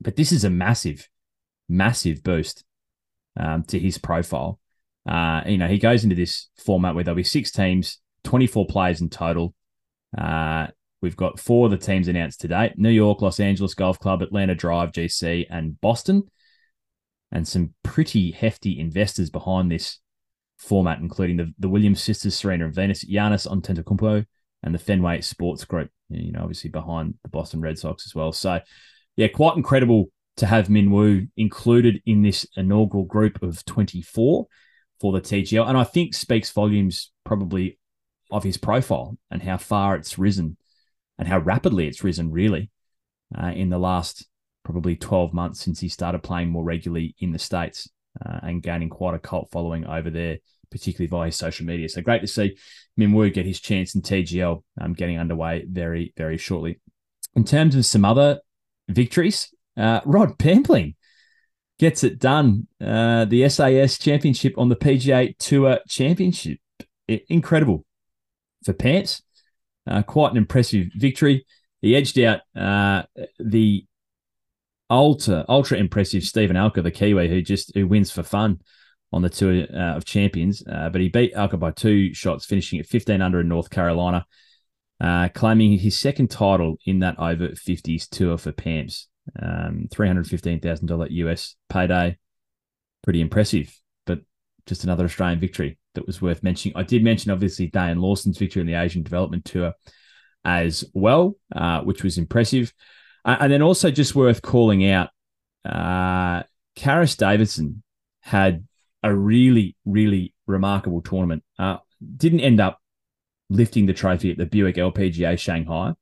But 0.00 0.16
this 0.16 0.32
is 0.32 0.44
a 0.44 0.50
massive, 0.50 1.08
massive 1.68 2.22
boost 2.22 2.64
um, 3.38 3.64
to 3.64 3.78
his 3.78 3.96
profile. 3.96 4.60
Uh, 5.08 5.42
you 5.46 5.56
know, 5.56 5.68
he 5.68 5.78
goes 5.78 6.04
into 6.04 6.16
this 6.16 6.48
format 6.56 6.94
where 6.94 7.04
there'll 7.04 7.16
be 7.16 7.24
six 7.24 7.50
teams, 7.50 7.98
24 8.24 8.66
players 8.66 9.00
in 9.00 9.08
total. 9.08 9.54
Uh, 10.16 10.66
We've 11.02 11.16
got 11.16 11.38
four 11.38 11.66
of 11.66 11.70
the 11.70 11.76
teams 11.76 12.08
announced 12.08 12.40
today 12.40 12.72
New 12.76 12.90
York, 12.90 13.22
Los 13.22 13.40
Angeles 13.40 13.74
Golf 13.74 13.98
Club, 13.98 14.22
Atlanta 14.22 14.54
Drive, 14.54 14.92
GC, 14.92 15.46
and 15.50 15.80
Boston. 15.80 16.24
And 17.32 17.46
some 17.46 17.74
pretty 17.82 18.30
hefty 18.30 18.78
investors 18.78 19.30
behind 19.30 19.70
this 19.70 19.98
format, 20.58 21.00
including 21.00 21.36
the, 21.36 21.52
the 21.58 21.68
Williams 21.68 22.02
sisters, 22.02 22.36
Serena 22.36 22.64
and 22.64 22.74
Venus, 22.74 23.04
Giannis 23.04 23.46
Antetokounmpo, 23.46 24.24
and 24.62 24.74
the 24.74 24.78
Fenway 24.78 25.20
Sports 25.20 25.64
Group, 25.64 25.90
you 26.08 26.32
know, 26.32 26.40
obviously 26.40 26.70
behind 26.70 27.14
the 27.22 27.28
Boston 27.28 27.60
Red 27.60 27.78
Sox 27.78 28.06
as 28.06 28.14
well. 28.14 28.32
So, 28.32 28.60
yeah, 29.16 29.28
quite 29.28 29.56
incredible 29.56 30.06
to 30.36 30.46
have 30.46 30.70
Min 30.70 30.90
Woo 30.90 31.26
included 31.36 32.00
in 32.06 32.22
this 32.22 32.46
inaugural 32.56 33.04
group 33.04 33.42
of 33.42 33.64
24 33.64 34.46
for 35.00 35.12
the 35.12 35.20
TGL. 35.20 35.68
And 35.68 35.76
I 35.76 35.84
think 35.84 36.14
speaks 36.14 36.50
volumes 36.52 37.10
probably 37.24 37.78
of 38.30 38.44
his 38.44 38.56
profile 38.56 39.16
and 39.30 39.42
how 39.42 39.56
far 39.56 39.96
it's 39.96 40.18
risen 40.18 40.56
and 41.18 41.28
how 41.28 41.38
rapidly 41.38 41.86
it's 41.86 42.04
risen, 42.04 42.30
really, 42.30 42.70
uh, 43.36 43.48
in 43.48 43.70
the 43.70 43.78
last 43.78 44.26
probably 44.64 44.96
12 44.96 45.32
months 45.32 45.60
since 45.60 45.80
he 45.80 45.88
started 45.88 46.22
playing 46.22 46.50
more 46.50 46.64
regularly 46.64 47.14
in 47.20 47.32
the 47.32 47.38
States 47.38 47.88
uh, 48.24 48.40
and 48.42 48.62
gaining 48.62 48.88
quite 48.88 49.14
a 49.14 49.18
cult 49.18 49.48
following 49.52 49.86
over 49.86 50.10
there, 50.10 50.38
particularly 50.70 51.08
via 51.08 51.26
his 51.26 51.36
social 51.36 51.66
media. 51.66 51.88
So 51.88 52.02
great 52.02 52.20
to 52.22 52.26
see 52.26 52.56
Minwoo 52.98 53.32
get 53.32 53.46
his 53.46 53.60
chance 53.60 53.94
in 53.94 54.02
TGL 54.02 54.62
um, 54.80 54.92
getting 54.92 55.18
underway 55.18 55.64
very, 55.70 56.12
very 56.16 56.38
shortly. 56.38 56.80
In 57.34 57.44
terms 57.44 57.76
of 57.76 57.86
some 57.86 58.04
other 58.04 58.40
victories, 58.88 59.54
uh, 59.76 60.00
Rod 60.04 60.38
Pampling 60.38 60.94
gets 61.78 62.02
it 62.02 62.18
done. 62.18 62.66
Uh, 62.80 63.24
the 63.26 63.48
SAS 63.48 63.98
Championship 63.98 64.54
on 64.56 64.68
the 64.68 64.76
PGA 64.76 65.36
Tour 65.38 65.80
Championship. 65.88 66.58
Incredible 67.06 67.84
for 68.64 68.72
Pants. 68.72 69.22
Uh, 69.86 70.02
quite 70.02 70.32
an 70.32 70.36
impressive 70.36 70.88
victory. 70.94 71.46
He 71.80 71.94
edged 71.94 72.18
out 72.18 72.40
uh, 72.54 73.04
the 73.38 73.84
ultra 74.88 75.44
ultra 75.48 75.78
impressive 75.78 76.22
Steven 76.22 76.56
Alker, 76.56 76.82
the 76.82 76.90
Kiwi, 76.90 77.28
who 77.28 77.42
just 77.42 77.72
who 77.74 77.86
wins 77.86 78.10
for 78.10 78.22
fun 78.22 78.60
on 79.12 79.22
the 79.22 79.30
Tour 79.30 79.66
uh, 79.72 79.96
of 79.96 80.04
Champions. 80.04 80.62
Uh, 80.66 80.88
but 80.88 81.00
he 81.00 81.08
beat 81.08 81.34
Alker 81.34 81.58
by 81.58 81.70
two 81.70 82.12
shots, 82.14 82.46
finishing 82.46 82.80
at 82.80 82.86
15 82.86 83.20
under 83.20 83.40
in 83.40 83.48
North 83.48 83.70
Carolina, 83.70 84.26
uh, 85.00 85.28
claiming 85.34 85.78
his 85.78 85.98
second 85.98 86.30
title 86.30 86.76
in 86.84 87.00
that 87.00 87.18
over 87.18 87.48
50s 87.48 88.08
tour 88.08 88.38
for 88.38 88.52
PAMS 88.52 89.08
um, 89.40 89.88
$315,000 89.90 91.10
US 91.10 91.56
payday. 91.68 92.16
Pretty 93.02 93.20
impressive, 93.20 93.78
but 94.04 94.20
just 94.66 94.84
another 94.84 95.04
Australian 95.04 95.38
victory 95.38 95.78
that 95.96 96.06
was 96.06 96.22
worth 96.22 96.42
mentioning. 96.42 96.76
I 96.76 96.82
did 96.84 97.02
mention, 97.02 97.32
obviously, 97.32 97.66
Dane 97.66 98.00
Lawson's 98.00 98.38
victory 98.38 98.60
in 98.60 98.66
the 98.66 98.74
Asian 98.74 99.02
Development 99.02 99.44
Tour 99.44 99.74
as 100.44 100.84
well, 100.94 101.36
uh, 101.54 101.80
which 101.80 102.04
was 102.04 102.16
impressive. 102.16 102.72
Uh, 103.24 103.36
and 103.40 103.52
then 103.52 103.62
also 103.62 103.90
just 103.90 104.14
worth 104.14 104.40
calling 104.40 104.88
out, 104.88 105.10
uh, 105.64 106.44
Karis 106.76 107.16
Davidson 107.16 107.82
had 108.20 108.66
a 109.02 109.12
really, 109.12 109.76
really 109.84 110.32
remarkable 110.46 111.02
tournament. 111.02 111.42
Uh, 111.58 111.78
didn't 112.16 112.40
end 112.40 112.60
up 112.60 112.80
lifting 113.50 113.86
the 113.86 113.92
trophy 113.92 114.30
at 114.30 114.38
the 114.38 114.46
Buick 114.46 114.76
LPGA 114.76 115.38
Shanghai, 115.38 115.94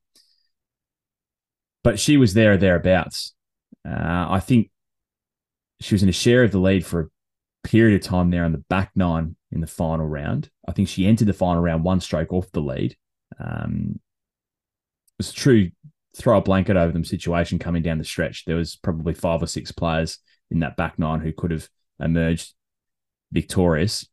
but 1.83 1.99
she 1.99 2.17
was 2.17 2.33
there 2.33 2.53
or 2.53 2.57
thereabouts. 2.57 3.33
Uh, 3.87 4.27
I 4.29 4.39
think 4.39 4.69
she 5.79 5.93
was 5.93 6.03
in 6.03 6.09
a 6.09 6.13
share 6.13 6.43
of 6.43 6.51
the 6.51 6.59
lead 6.59 6.85
for 6.85 7.01
a 7.01 7.67
period 7.67 8.01
of 8.01 8.07
time 8.07 8.31
there 8.31 8.45
on 8.45 8.51
the 8.51 8.63
back 8.69 8.91
nine 8.95 9.35
in 9.55 9.61
the 9.61 9.67
final 9.67 10.05
round. 10.05 10.49
I 10.67 10.73
think 10.73 10.87
she 10.87 11.07
entered 11.07 11.27
the 11.27 11.33
final 11.33 11.63
round 11.63 11.83
one 11.83 12.01
stroke 12.01 12.33
off 12.33 12.51
the 12.51 12.61
lead. 12.61 12.95
Um, 13.39 13.93
it 13.95 15.17
was 15.17 15.31
a 15.31 15.33
true 15.33 15.71
throw 16.15 16.37
a 16.37 16.41
blanket 16.41 16.77
over 16.77 16.91
them 16.91 17.03
situation 17.03 17.57
coming 17.57 17.81
down 17.81 17.97
the 17.97 18.03
stretch. 18.03 18.45
There 18.45 18.55
was 18.57 18.75
probably 18.75 19.13
five 19.13 19.41
or 19.41 19.47
six 19.47 19.71
players 19.71 20.19
in 20.51 20.59
that 20.59 20.77
back 20.77 20.99
nine 20.99 21.21
who 21.21 21.33
could 21.33 21.51
have 21.51 21.67
emerged 21.99 22.53
victorious. 23.31 24.07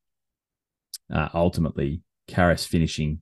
Uh, 1.13 1.29
ultimately, 1.35 2.03
Karis 2.29 2.67
finishing 2.67 3.21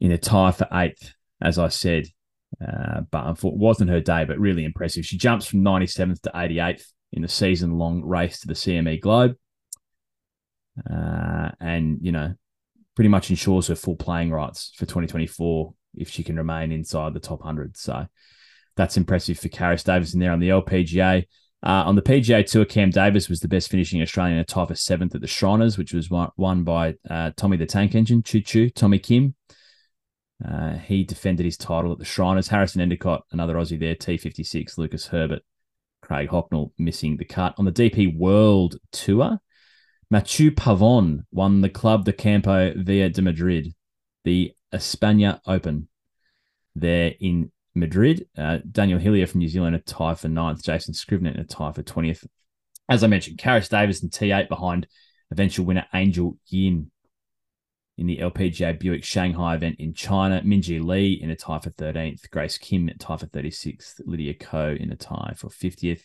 in 0.00 0.12
a 0.12 0.18
tie 0.18 0.52
for 0.52 0.68
eighth, 0.72 1.14
as 1.40 1.58
I 1.58 1.68
said, 1.68 2.06
uh, 2.66 3.00
but 3.10 3.42
it 3.44 3.54
wasn't 3.54 3.90
her 3.90 4.00
day, 4.00 4.24
but 4.24 4.38
really 4.38 4.64
impressive. 4.64 5.04
She 5.04 5.18
jumps 5.18 5.46
from 5.46 5.62
97th 5.62 6.20
to 6.22 6.30
88th 6.34 6.84
in 7.12 7.22
the 7.22 7.28
season 7.28 7.78
long 7.78 8.02
race 8.04 8.40
to 8.40 8.46
the 8.46 8.54
CME 8.54 9.00
Globe. 9.00 9.36
Uh, 10.88 11.50
and, 11.60 11.98
you 12.00 12.12
know, 12.12 12.34
pretty 12.94 13.08
much 13.08 13.30
ensures 13.30 13.68
her 13.68 13.74
full 13.74 13.96
playing 13.96 14.30
rights 14.30 14.72
for 14.76 14.86
2024 14.86 15.74
if 15.94 16.08
she 16.08 16.22
can 16.22 16.36
remain 16.36 16.72
inside 16.72 17.14
the 17.14 17.20
top 17.20 17.40
100. 17.40 17.76
So 17.76 18.06
that's 18.76 18.96
impressive 18.96 19.38
for 19.38 19.48
Karis 19.48 19.84
Davidson 19.84 20.20
there 20.20 20.32
on 20.32 20.40
the 20.40 20.50
LPGA. 20.50 21.24
Uh, 21.62 21.84
on 21.84 21.94
the 21.94 22.02
PGA 22.02 22.46
Tour, 22.46 22.64
Cam 22.64 22.90
Davis 22.90 23.28
was 23.28 23.40
the 23.40 23.48
best 23.48 23.70
finishing 23.70 24.00
Australian 24.00 24.36
in 24.36 24.40
a 24.40 24.44
tie 24.44 24.64
for 24.64 24.74
seventh 24.74 25.14
at 25.14 25.20
the 25.20 25.26
Shriners, 25.26 25.76
which 25.76 25.92
was 25.92 26.08
won 26.10 26.64
by 26.64 26.94
uh, 27.08 27.32
Tommy 27.36 27.58
the 27.58 27.66
Tank 27.66 27.94
Engine, 27.94 28.22
Choo 28.22 28.40
Choo, 28.40 28.70
Tommy 28.70 28.98
Kim. 28.98 29.34
Uh, 30.42 30.76
he 30.78 31.04
defended 31.04 31.44
his 31.44 31.58
title 31.58 31.92
at 31.92 31.98
the 31.98 32.04
Shriners. 32.04 32.48
Harrison 32.48 32.80
Endicott, 32.80 33.24
another 33.30 33.56
Aussie 33.56 33.78
there, 33.78 33.94
T56, 33.94 34.78
Lucas 34.78 35.06
Herbert, 35.08 35.42
Craig 36.00 36.30
Hocknell 36.30 36.70
missing 36.78 37.18
the 37.18 37.26
cut. 37.26 37.54
On 37.58 37.66
the 37.66 37.72
DP 37.72 38.16
World 38.16 38.76
Tour, 38.90 39.38
Mathieu 40.10 40.50
Pavon 40.50 41.24
won 41.30 41.60
the 41.60 41.68
Club 41.68 42.04
de 42.04 42.12
Campo 42.12 42.72
Villa 42.76 43.08
de 43.08 43.22
Madrid, 43.22 43.74
the 44.24 44.52
España 44.74 45.40
Open 45.46 45.88
there 46.74 47.14
in 47.20 47.52
Madrid. 47.74 48.26
Uh, 48.36 48.58
Daniel 48.70 48.98
Hillier 48.98 49.28
from 49.28 49.38
New 49.38 49.48
Zealand, 49.48 49.76
a 49.76 49.78
tie 49.78 50.14
for 50.14 50.28
ninth. 50.28 50.64
Jason 50.64 50.94
Scrivener, 50.94 51.34
a 51.38 51.44
tie 51.44 51.72
for 51.72 51.82
20th. 51.82 52.26
As 52.88 53.04
I 53.04 53.06
mentioned, 53.06 53.38
Karis 53.38 53.68
Davis 53.68 54.02
and 54.02 54.10
T8 54.10 54.48
behind 54.48 54.88
eventual 55.30 55.66
winner 55.66 55.86
Angel 55.94 56.36
Yin 56.48 56.90
in 57.96 58.06
the 58.06 58.18
LPGA 58.18 58.80
Buick 58.80 59.04
Shanghai 59.04 59.54
event 59.54 59.76
in 59.78 59.94
China. 59.94 60.42
Minjee 60.44 60.84
Lee 60.84 61.20
in 61.22 61.30
a 61.30 61.36
tie 61.36 61.60
for 61.60 61.70
13th. 61.70 62.28
Grace 62.30 62.58
Kim 62.58 62.88
a 62.88 62.94
tie 62.94 63.16
for 63.16 63.26
36th. 63.26 64.00
Lydia 64.06 64.34
Ko 64.34 64.76
in 64.78 64.90
a 64.90 64.96
tie 64.96 65.34
for 65.36 65.48
50th. 65.50 66.02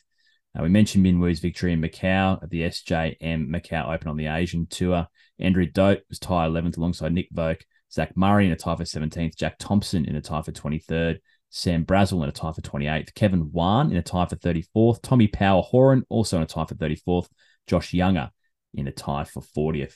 Uh, 0.57 0.63
we 0.63 0.69
mentioned 0.69 1.05
Minwoo's 1.05 1.39
victory 1.39 1.73
in 1.73 1.81
Macau 1.81 2.41
at 2.41 2.49
the 2.49 2.61
SJM 2.61 3.49
Macau 3.49 3.93
Open 3.93 4.07
on 4.07 4.17
the 4.17 4.27
Asian 4.27 4.67
Tour. 4.67 5.07
Andrew 5.39 5.65
Dodt 5.65 5.99
was 6.09 6.19
tied 6.19 6.49
11th 6.49 6.77
alongside 6.77 7.13
Nick 7.13 7.29
Voke. 7.33 7.61
Zach 7.91 8.15
Murray 8.15 8.45
in 8.45 8.51
a 8.51 8.55
tie 8.55 8.75
for 8.75 8.83
17th. 8.83 9.35
Jack 9.35 9.55
Thompson 9.59 10.05
in 10.05 10.15
a 10.15 10.21
tie 10.21 10.41
for 10.41 10.51
23rd. 10.51 11.19
Sam 11.49 11.85
Brazel 11.85 12.23
in 12.23 12.29
a 12.29 12.31
tie 12.31 12.51
for 12.51 12.61
28th. 12.61 13.13
Kevin 13.15 13.51
Wan 13.51 13.91
in 13.91 13.97
a 13.97 14.01
tie 14.01 14.25
for 14.25 14.35
34th. 14.35 15.01
Tommy 15.01 15.27
Power 15.27 15.61
Horan 15.61 16.03
also 16.09 16.37
in 16.37 16.43
a 16.43 16.47
tie 16.47 16.65
for 16.65 16.75
34th. 16.75 17.27
Josh 17.67 17.93
Younger 17.93 18.31
in 18.73 18.87
a 18.87 18.91
tie 18.91 19.23
for 19.23 19.41
40th 19.41 19.95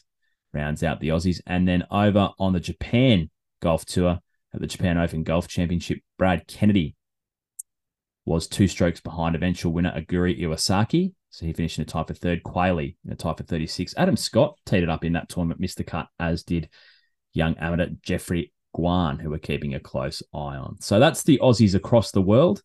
rounds 0.53 0.83
out 0.83 0.99
the 0.99 1.09
Aussies. 1.09 1.41
And 1.45 1.67
then 1.67 1.85
over 1.91 2.31
on 2.39 2.53
the 2.53 2.59
Japan 2.59 3.29
Golf 3.61 3.85
Tour 3.85 4.19
at 4.53 4.61
the 4.61 4.67
Japan 4.67 4.97
Open 4.97 5.23
Golf 5.23 5.47
Championship, 5.47 5.99
Brad 6.17 6.47
Kennedy 6.47 6.95
was 8.29 8.47
two 8.47 8.67
strokes 8.67 9.01
behind 9.01 9.35
eventual 9.35 9.73
winner 9.73 9.91
Aguri 9.91 10.39
Iwasaki. 10.39 11.13
So 11.31 11.47
he 11.47 11.53
finished 11.53 11.79
in 11.79 11.81
a 11.81 11.85
tie 11.85 12.03
for 12.03 12.13
third. 12.13 12.43
Quayle 12.43 12.77
in 12.77 12.93
a 13.09 13.15
tie 13.15 13.33
for 13.33 13.43
36. 13.43 13.95
Adam 13.97 14.15
Scott 14.15 14.55
teed 14.67 14.83
it 14.83 14.89
up 14.89 15.03
in 15.03 15.13
that 15.13 15.29
tournament, 15.29 15.59
missed 15.59 15.77
the 15.77 15.83
cut, 15.83 16.07
as 16.19 16.43
did 16.43 16.69
young 17.33 17.57
amateur 17.57 17.89
Jeffrey 18.03 18.53
Guan, 18.77 19.19
who 19.19 19.31
we're 19.31 19.39
keeping 19.39 19.73
a 19.73 19.79
close 19.79 20.21
eye 20.31 20.57
on. 20.57 20.79
So 20.79 20.99
that's 20.99 21.23
the 21.23 21.39
Aussies 21.41 21.73
across 21.73 22.11
the 22.11 22.21
world. 22.21 22.61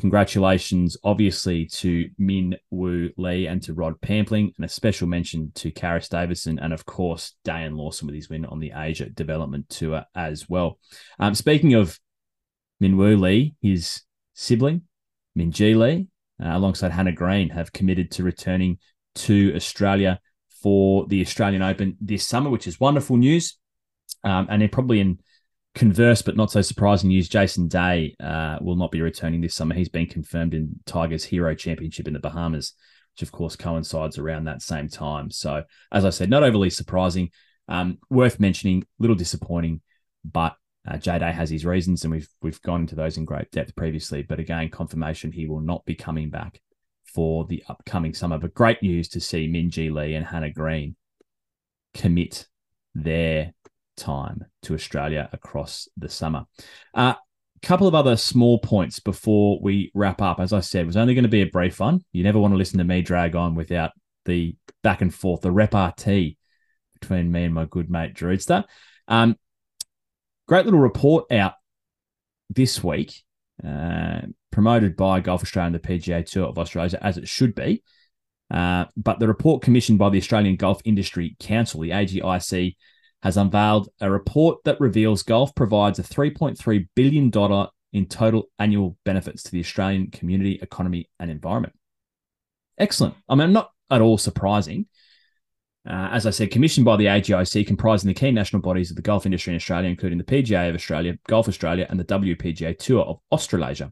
Congratulations, 0.00 0.98
obviously, 1.02 1.64
to 1.66 2.10
Min 2.18 2.56
Woo 2.70 3.08
Lee 3.16 3.46
and 3.46 3.62
to 3.62 3.72
Rod 3.72 3.98
Pampling, 4.02 4.52
and 4.56 4.66
a 4.66 4.68
special 4.68 5.08
mention 5.08 5.50
to 5.54 5.70
Karis 5.70 6.10
Davidson 6.10 6.58
and, 6.58 6.74
of 6.74 6.84
course, 6.84 7.36
Dane 7.44 7.74
Lawson 7.74 8.06
with 8.06 8.16
his 8.16 8.28
win 8.28 8.44
on 8.44 8.60
the 8.60 8.72
Asia 8.76 9.08
Development 9.08 9.66
Tour 9.70 10.04
as 10.14 10.46
well. 10.46 10.78
Um, 11.18 11.34
speaking 11.34 11.72
of 11.72 11.98
Min 12.80 12.98
Woo 12.98 13.16
Lee, 13.16 13.54
his 13.62 14.02
sibling, 14.34 14.82
Minjee 15.36 15.76
Lee, 15.76 16.08
uh, 16.42 16.56
alongside 16.56 16.92
Hannah 16.92 17.12
Green, 17.12 17.50
have 17.50 17.72
committed 17.72 18.10
to 18.12 18.22
returning 18.22 18.78
to 19.16 19.52
Australia 19.54 20.20
for 20.62 21.06
the 21.06 21.20
Australian 21.20 21.62
Open 21.62 21.96
this 22.00 22.26
summer, 22.26 22.50
which 22.50 22.66
is 22.66 22.80
wonderful 22.80 23.16
news. 23.16 23.56
Um, 24.22 24.48
and 24.50 24.60
they're 24.60 24.68
probably 24.68 25.00
in 25.00 25.18
Converse, 25.74 26.20
but 26.20 26.36
not 26.36 26.50
so 26.50 26.62
surprising 26.62 27.08
news. 27.08 27.28
Jason 27.28 27.68
Day 27.68 28.16
uh, 28.18 28.58
will 28.60 28.74
not 28.74 28.90
be 28.90 29.00
returning 29.00 29.40
this 29.40 29.54
summer. 29.54 29.74
He's 29.74 29.88
been 29.88 30.06
confirmed 30.06 30.52
in 30.52 30.80
Tigers 30.84 31.24
Hero 31.24 31.54
Championship 31.54 32.08
in 32.08 32.12
the 32.12 32.18
Bahamas, 32.18 32.74
which 33.14 33.22
of 33.22 33.30
course 33.30 33.54
coincides 33.54 34.18
around 34.18 34.44
that 34.44 34.62
same 34.62 34.88
time. 34.88 35.30
So, 35.30 35.62
as 35.92 36.04
I 36.04 36.10
said, 36.10 36.28
not 36.28 36.42
overly 36.42 36.70
surprising. 36.70 37.30
Um, 37.68 37.98
worth 38.10 38.40
mentioning, 38.40 38.84
little 38.98 39.14
disappointing, 39.14 39.80
but 40.24 40.56
uh, 40.88 40.96
J 40.96 41.18
Day 41.18 41.32
has 41.32 41.50
his 41.50 41.66
reasons, 41.66 42.04
and 42.04 42.12
we've 42.12 42.28
we've 42.42 42.60
gone 42.62 42.82
into 42.82 42.94
those 42.94 43.16
in 43.16 43.24
great 43.24 43.50
depth 43.50 43.76
previously. 43.76 44.22
But 44.22 44.38
again, 44.38 44.70
confirmation 44.70 45.32
he 45.32 45.46
will 45.46 45.60
not 45.60 45.84
be 45.84 45.94
coming 45.94 46.30
back 46.30 46.60
for 47.04 47.44
the 47.44 47.62
upcoming 47.68 48.14
summer. 48.14 48.38
But 48.38 48.54
great 48.54 48.82
news 48.82 49.08
to 49.10 49.20
see 49.20 49.48
Minjee 49.48 49.92
Lee 49.92 50.14
and 50.14 50.24
Hannah 50.24 50.52
Green 50.52 50.96
commit 51.92 52.46
their 52.94 53.52
time 53.96 54.44
to 54.62 54.74
Australia 54.74 55.28
across 55.32 55.88
the 55.96 56.08
summer. 56.08 56.44
A 56.94 56.98
uh, 56.98 57.14
couple 57.62 57.86
of 57.86 57.94
other 57.94 58.16
small 58.16 58.58
points 58.58 59.00
before 59.00 59.58
we 59.60 59.90
wrap 59.94 60.22
up. 60.22 60.40
As 60.40 60.52
I 60.52 60.60
said, 60.60 60.82
it 60.82 60.86
was 60.86 60.96
only 60.96 61.14
going 61.14 61.24
to 61.24 61.28
be 61.28 61.42
a 61.42 61.46
brief 61.46 61.80
one. 61.80 62.04
You 62.12 62.24
never 62.24 62.38
want 62.38 62.54
to 62.54 62.58
listen 62.58 62.78
to 62.78 62.84
me 62.84 63.02
drag 63.02 63.36
on 63.36 63.54
without 63.54 63.92
the 64.24 64.56
back 64.82 65.02
and 65.02 65.14
forth, 65.14 65.42
the 65.42 65.52
repartee 65.52 66.38
between 66.98 67.30
me 67.30 67.44
and 67.44 67.54
my 67.54 67.66
good 67.66 67.90
mate 67.90 68.14
Drewster. 68.14 68.64
Um, 69.08 69.36
great 70.50 70.64
little 70.64 70.80
report 70.80 71.30
out 71.30 71.54
this 72.48 72.82
week, 72.82 73.22
uh, 73.64 74.22
promoted 74.50 74.96
by 74.96 75.20
Golf 75.20 75.44
Australia 75.44 75.66
and 75.66 75.74
the 75.76 75.78
PGA 75.78 76.26
Tour 76.26 76.48
of 76.48 76.58
Australia, 76.58 76.98
as 77.00 77.16
it 77.16 77.28
should 77.28 77.54
be. 77.54 77.84
Uh, 78.50 78.86
but 78.96 79.20
the 79.20 79.28
report 79.28 79.62
commissioned 79.62 80.00
by 80.00 80.10
the 80.10 80.18
Australian 80.18 80.56
Golf 80.56 80.80
Industry 80.84 81.36
Council, 81.38 81.82
the 81.82 81.90
AGIC, 81.90 82.74
has 83.22 83.36
unveiled 83.36 83.90
a 84.00 84.10
report 84.10 84.58
that 84.64 84.80
reveals 84.80 85.22
golf 85.22 85.54
provides 85.54 86.00
a 86.00 86.02
$3.3 86.02 86.88
billion 86.96 87.30
in 87.92 88.06
total 88.06 88.48
annual 88.58 88.96
benefits 89.04 89.44
to 89.44 89.52
the 89.52 89.60
Australian 89.60 90.10
community, 90.10 90.58
economy, 90.60 91.08
and 91.20 91.30
environment. 91.30 91.74
Excellent. 92.76 93.14
I 93.28 93.36
mean, 93.36 93.52
not 93.52 93.70
at 93.88 94.00
all 94.00 94.18
surprising. 94.18 94.86
Uh, 95.88 96.10
as 96.12 96.26
I 96.26 96.30
said, 96.30 96.50
commissioned 96.50 96.84
by 96.84 96.96
the 96.96 97.06
AGIC, 97.06 97.66
comprising 97.66 98.08
the 98.08 98.14
key 98.14 98.30
national 98.30 98.60
bodies 98.60 98.90
of 98.90 98.96
the 98.96 99.02
golf 99.02 99.24
industry 99.24 99.52
in 99.52 99.56
Australia, 99.56 99.88
including 99.88 100.18
the 100.18 100.24
PGA 100.24 100.68
of 100.68 100.74
Australia, 100.74 101.18
Golf 101.26 101.48
Australia, 101.48 101.86
and 101.88 101.98
the 101.98 102.04
WPGA 102.04 102.78
Tour 102.78 103.02
of 103.02 103.20
Australasia. 103.32 103.90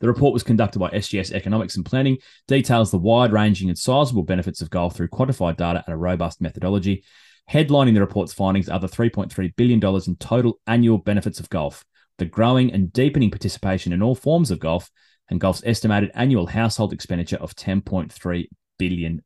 The 0.00 0.08
report 0.08 0.34
was 0.34 0.42
conducted 0.42 0.78
by 0.78 0.90
SGS 0.90 1.32
Economics 1.32 1.76
and 1.76 1.86
Planning, 1.86 2.18
details 2.48 2.90
the 2.90 2.98
wide 2.98 3.32
ranging 3.32 3.68
and 3.68 3.78
sizable 3.78 4.24
benefits 4.24 4.60
of 4.60 4.70
golf 4.70 4.94
through 4.94 5.08
quantified 5.08 5.56
data 5.56 5.82
and 5.86 5.94
a 5.94 5.98
robust 5.98 6.40
methodology. 6.40 7.04
Headlining 7.50 7.94
the 7.94 8.00
report's 8.00 8.32
findings 8.32 8.68
are 8.68 8.78
the 8.78 8.86
$3.3 8.86 9.56
billion 9.56 9.80
in 10.06 10.16
total 10.16 10.60
annual 10.66 10.98
benefits 10.98 11.40
of 11.40 11.50
golf, 11.50 11.84
the 12.18 12.24
growing 12.26 12.72
and 12.72 12.92
deepening 12.92 13.30
participation 13.30 13.92
in 13.92 14.02
all 14.02 14.14
forms 14.14 14.50
of 14.50 14.60
golf, 14.60 14.90
and 15.30 15.40
golf's 15.40 15.62
estimated 15.64 16.10
annual 16.14 16.46
household 16.46 16.92
expenditure 16.92 17.36
of 17.36 17.54
$10.3 17.54 18.46
billion. 18.80 19.22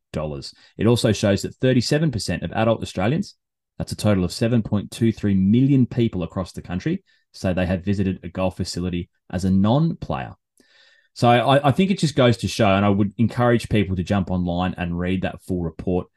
It 0.77 0.87
also 0.87 1.13
shows 1.13 1.43
that 1.43 1.59
37% 1.61 2.43
of 2.43 2.53
adult 2.53 2.83
Australians, 2.83 3.37
that's 3.79 3.93
a 3.93 3.97
total 3.97 4.25
of 4.25 4.31
7.23 4.31 5.37
million 5.37 5.87
people 5.87 6.23
across 6.23 6.53
the 6.53 6.63
country, 6.63 7.03
say 7.33 7.53
they 7.53 7.67
have 7.67 7.85
visited 7.85 8.21
a 8.23 8.29
golf 8.29 8.57
facility 8.57 9.11
as 9.31 9.45
a 9.45 9.51
non 9.51 9.97
player. 9.97 10.35
So 11.15 11.29
I, 11.29 11.69
I, 11.69 11.73
think 11.73 11.91
it 11.91 11.99
just 11.99 12.17
goes 12.17 12.37
to 12.39 12.49
show, 12.49 12.69
and 12.69 12.85
I 12.85 12.89
would 12.89 13.13
encourage 13.19 13.69
people 13.69 13.95
to 13.97 14.03
jump 14.03 14.31
online 14.31 14.75
and 14.77 14.99
read 14.99 15.23
that 15.23 15.43
full 15.43 15.63
report, 15.63 16.09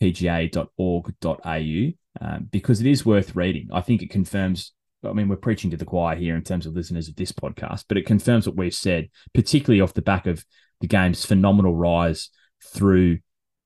pga.org.au, 0.00 1.92
um, 2.20 2.48
because 2.50 2.80
it 2.80 2.86
is 2.86 3.06
worth 3.06 3.36
reading. 3.36 3.68
I 3.72 3.80
think 3.80 4.02
it 4.02 4.10
confirms. 4.10 4.72
I 5.04 5.12
mean, 5.12 5.28
we're 5.28 5.36
preaching 5.36 5.70
to 5.70 5.76
the 5.76 5.84
choir 5.84 6.16
here 6.16 6.36
in 6.36 6.42
terms 6.42 6.66
of 6.66 6.74
listeners 6.74 7.08
of 7.08 7.16
this 7.16 7.32
podcast, 7.32 7.84
but 7.88 7.98
it 7.98 8.06
confirms 8.06 8.46
what 8.46 8.56
we've 8.56 8.74
said, 8.74 9.10
particularly 9.32 9.80
off 9.80 9.94
the 9.94 10.02
back 10.02 10.26
of 10.26 10.44
the 10.80 10.88
game's 10.88 11.24
phenomenal 11.24 11.74
rise 11.74 12.28
through 12.64 13.18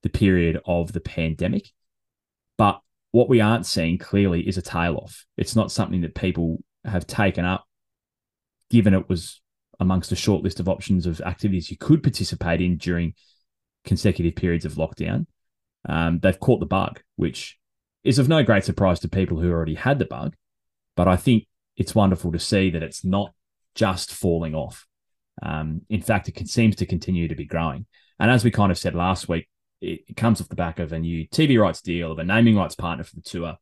the 0.03 0.09
period 0.09 0.61
of 0.67 0.93
the 0.93 1.01
pandemic. 1.01 1.69
But 2.57 2.81
what 3.13 3.29
we 3.29 3.41
aren't 3.41 3.67
seeing 3.67 3.99
clearly 3.99 4.47
is 4.47 4.59
a 4.59 4.63
tail 4.63 4.97
off. 4.97 5.25
It's 5.37 5.57
not 5.57 5.73
something 5.73 6.03
that 6.03 6.15
people 6.15 6.59
have 6.85 7.07
taken 7.07 7.45
up, 7.45 7.67
given 8.71 8.95
it 8.95 9.09
was 9.09 9.41
amongst 9.79 10.13
a 10.13 10.17
short 10.17 10.43
list 10.43 10.61
of 10.61 10.69
options 10.69 11.07
of 11.07 11.21
activities 11.21 11.71
you 11.71 11.77
could 11.77 12.03
participate 12.03 12.61
in 12.61 12.77
during 12.77 13.15
consecutive 13.85 14.35
periods 14.35 14.65
of 14.65 14.75
lockdown. 14.75 15.27
Um, 15.89 16.19
they've 16.19 16.41
caught 16.41 16.61
the 16.61 16.67
bug, 16.67 17.03
which 17.17 17.59
is 18.05 18.19
of 18.19 18.29
no 18.29 18.43
great 18.43 18.65
surprise 18.65 19.01
to 19.01 19.09
people 19.09 19.41
who 19.41 19.51
already 19.51 19.75
had 19.75 19.99
the 19.99 20.05
bug. 20.05 20.35
But 20.97 21.09
I 21.09 21.17
think 21.17 21.47
it's 21.77 21.95
wonderful 21.95 22.33
to 22.33 22.39
see 22.39 22.71
that 22.71 22.83
it's 22.83 23.05
not 23.05 23.35
just 23.75 24.13
falling 24.13 24.55
off. 24.55 24.87
Um, 25.43 25.83
in 25.91 26.01
fact, 26.01 26.29
it 26.29 26.49
seems 26.49 26.77
to 26.77 26.87
continue 26.87 27.29
to 27.29 27.35
be 27.35 27.45
growing. 27.45 27.87
And 28.19 28.31
as 28.31 28.45
we 28.45 28.51
kind 28.51 28.73
of 28.73 28.79
said 28.79 28.95
last 28.95 29.29
week, 29.29 29.49
it, 29.81 30.01
it 30.09 30.17
comes 30.17 30.41
off 30.41 30.49
the 30.49 30.57
back 30.57 30.79
of 30.79 30.93
a 30.93 30.99
new 30.99 31.29
TV 31.29 31.61
rights 31.61 31.83
deal, 31.83 32.13
of 32.13 32.19
a 32.19 32.25
naming 32.25 32.57
rights 32.57 32.75
partner 32.75 33.05
for 33.05 33.15
the 33.17 33.23
tour. 33.23 33.57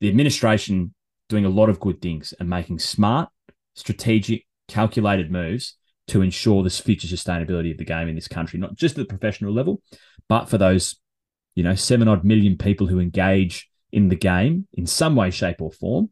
The 0.00 0.08
administration 0.08 0.94
doing 1.28 1.44
a 1.44 1.50
lot 1.50 1.68
of 1.68 1.80
good 1.80 2.00
things 2.00 2.32
and 2.38 2.48
making 2.48 2.78
smart, 2.78 3.28
strategic, 3.74 4.46
calculated 4.68 5.30
moves 5.30 5.76
to 6.08 6.22
ensure 6.22 6.62
this 6.62 6.80
future 6.80 7.06
sustainability 7.06 7.70
of 7.70 7.78
the 7.78 7.84
game 7.84 8.08
in 8.08 8.14
this 8.14 8.28
country, 8.28 8.58
not 8.58 8.76
just 8.76 8.98
at 8.98 9.06
the 9.06 9.16
professional 9.16 9.52
level, 9.52 9.82
but 10.28 10.48
for 10.48 10.58
those, 10.58 10.96
you 11.54 11.62
know, 11.62 11.74
seven 11.74 12.08
odd 12.08 12.24
million 12.24 12.56
people 12.56 12.86
who 12.86 12.98
engage 12.98 13.68
in 13.92 14.08
the 14.08 14.16
game 14.16 14.66
in 14.74 14.86
some 14.86 15.16
way, 15.16 15.30
shape, 15.30 15.60
or 15.60 15.72
form 15.72 16.10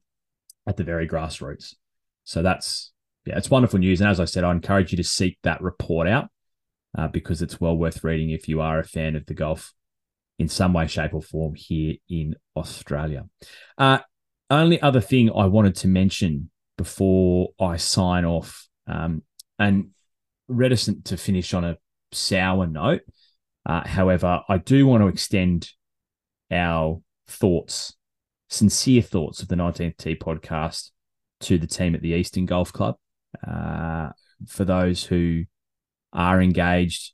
at 0.66 0.76
the 0.76 0.84
very 0.84 1.08
grassroots. 1.08 1.74
So 2.24 2.42
that's 2.42 2.92
yeah, 3.24 3.38
it's 3.38 3.50
wonderful 3.50 3.78
news. 3.78 4.00
And 4.00 4.08
as 4.08 4.20
I 4.20 4.24
said, 4.24 4.44
I 4.44 4.52
encourage 4.52 4.92
you 4.92 4.96
to 4.96 5.04
seek 5.04 5.38
that 5.42 5.62
report 5.62 6.08
out 6.08 6.28
uh, 6.96 7.08
because 7.08 7.42
it's 7.42 7.60
well 7.60 7.76
worth 7.76 8.02
reading 8.02 8.30
if 8.30 8.48
you 8.48 8.60
are 8.60 8.78
a 8.78 8.84
fan 8.84 9.16
of 9.16 9.26
the 9.26 9.34
golf 9.34 9.72
in 10.38 10.48
some 10.48 10.72
way, 10.72 10.86
shape, 10.86 11.14
or 11.14 11.22
form 11.22 11.54
here 11.54 11.94
in 12.08 12.34
Australia. 12.56 13.26
Uh, 13.78 13.98
only 14.50 14.80
other 14.80 15.00
thing 15.00 15.30
I 15.30 15.46
wanted 15.46 15.76
to 15.76 15.88
mention 15.88 16.50
before 16.76 17.48
I 17.60 17.76
sign 17.76 18.24
off, 18.24 18.68
um, 18.86 19.22
and 19.58 19.90
reticent 20.48 21.06
to 21.06 21.16
finish 21.16 21.54
on 21.54 21.64
a 21.64 21.78
sour 22.12 22.66
note. 22.66 23.02
Uh, 23.64 23.86
however, 23.86 24.42
I 24.48 24.58
do 24.58 24.86
want 24.86 25.02
to 25.02 25.08
extend 25.08 25.70
our 26.50 27.00
thoughts, 27.26 27.94
sincere 28.48 29.02
thoughts 29.02 29.42
of 29.42 29.48
the 29.48 29.56
19th 29.56 29.96
Tee 29.96 30.14
podcast 30.14 30.90
to 31.40 31.58
the 31.58 31.66
team 31.66 31.94
at 31.94 32.02
the 32.02 32.10
Eastern 32.10 32.46
Golf 32.46 32.72
Club. 32.72 32.96
Uh, 33.46 34.10
for 34.46 34.64
those 34.64 35.04
who 35.04 35.44
are 36.16 36.42
engaged 36.42 37.12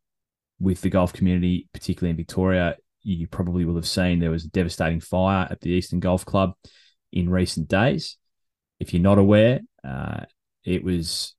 with 0.60 0.80
the 0.80 0.88
golf 0.88 1.12
community, 1.12 1.68
particularly 1.74 2.10
in 2.10 2.16
Victoria, 2.16 2.76
you 3.02 3.26
probably 3.26 3.64
will 3.64 3.74
have 3.74 3.86
seen 3.86 4.20
there 4.20 4.30
was 4.30 4.44
a 4.44 4.50
devastating 4.50 5.00
fire 5.00 5.48
at 5.50 5.60
the 5.60 5.70
Eastern 5.70 5.98
Golf 5.98 6.24
Club 6.24 6.52
in 7.12 7.28
recent 7.28 7.68
days. 7.68 8.16
If 8.78 8.94
you're 8.94 9.02
not 9.02 9.18
aware, 9.18 9.60
uh, 9.84 10.20
it 10.64 10.84
was 10.84 11.34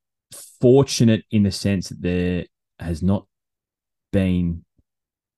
fortunate 0.60 1.23
in 1.32 1.43
the 1.43 1.52
sense 1.52 1.89
that 1.89 2.02
there 2.02 2.45
has 2.80 3.02
not 3.02 3.28
been 4.12 4.65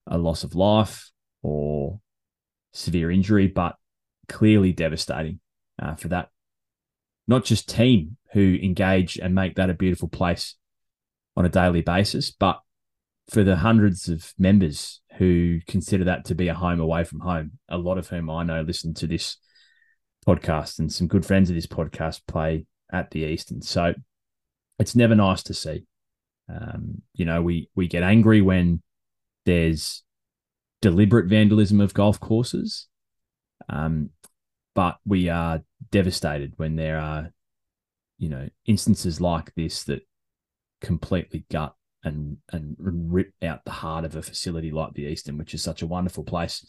a 0.07 0.17
loss 0.17 0.43
of 0.43 0.55
life 0.55 1.11
or 1.43 1.99
severe 2.73 3.11
injury, 3.11 3.47
but 3.47 3.75
clearly 4.27 4.73
devastating 4.73 5.39
uh, 5.79 5.93
for 5.93 6.07
that, 6.07 6.29
not 7.27 7.45
just 7.45 7.69
team 7.69 8.17
who 8.33 8.57
engage 8.61 9.17
and 9.17 9.35
make 9.35 9.55
that 9.55 9.69
a 9.69 9.75
beautiful 9.75 10.07
place 10.07 10.55
on 11.35 11.45
a 11.45 11.49
daily 11.49 11.81
basis, 11.81 12.31
but 12.31 12.59
for 13.29 13.43
the 13.43 13.55
hundreds 13.55 14.07
of 14.07 14.33
members 14.37 15.01
who 15.17 15.59
consider 15.67 16.05
that 16.05 16.25
to 16.25 16.35
be 16.35 16.47
a 16.47 16.53
home 16.53 16.79
away 16.79 17.03
from 17.03 17.19
home, 17.19 17.53
a 17.69 17.77
lot 17.77 17.97
of 17.97 18.07
whom 18.07 18.29
I 18.29 18.43
know 18.43 18.61
listen 18.61 18.93
to 18.95 19.07
this 19.07 19.37
podcast 20.25 20.79
and 20.79 20.91
some 20.91 21.07
good 21.07 21.25
friends 21.25 21.49
of 21.49 21.55
this 21.55 21.67
podcast 21.67 22.21
play 22.27 22.65
at 22.91 23.11
the 23.11 23.21
Eastern. 23.21 23.61
So 23.61 23.93
it's 24.79 24.95
never 24.95 25.15
nice 25.15 25.43
to 25.43 25.53
see. 25.53 25.85
Um, 26.49 27.01
you 27.13 27.25
know, 27.25 27.41
we 27.41 27.69
we 27.75 27.87
get 27.87 28.03
angry 28.03 28.41
when 28.41 28.81
there's 29.45 30.03
deliberate 30.81 31.27
vandalism 31.27 31.81
of 31.81 31.93
golf 31.93 32.19
courses, 32.19 32.87
um, 33.67 34.11
but 34.75 34.97
we 35.05 35.29
are 35.29 35.63
devastated 35.91 36.53
when 36.57 36.75
there 36.75 36.99
are, 36.99 37.31
you 38.19 38.29
know, 38.29 38.47
instances 38.65 39.19
like 39.19 39.53
this 39.55 39.83
that 39.85 40.01
completely 40.85 41.45
gut 41.51 41.73
and 42.03 42.37
and 42.51 42.75
rip 42.79 43.33
out 43.43 43.65
the 43.65 43.71
heart 43.71 44.05
of 44.05 44.15
a 44.15 44.21
facility 44.21 44.71
like 44.71 44.93
the 44.93 45.03
Eastern, 45.03 45.37
which 45.37 45.53
is 45.53 45.63
such 45.63 45.81
a 45.81 45.87
wonderful 45.87 46.23
place 46.23 46.65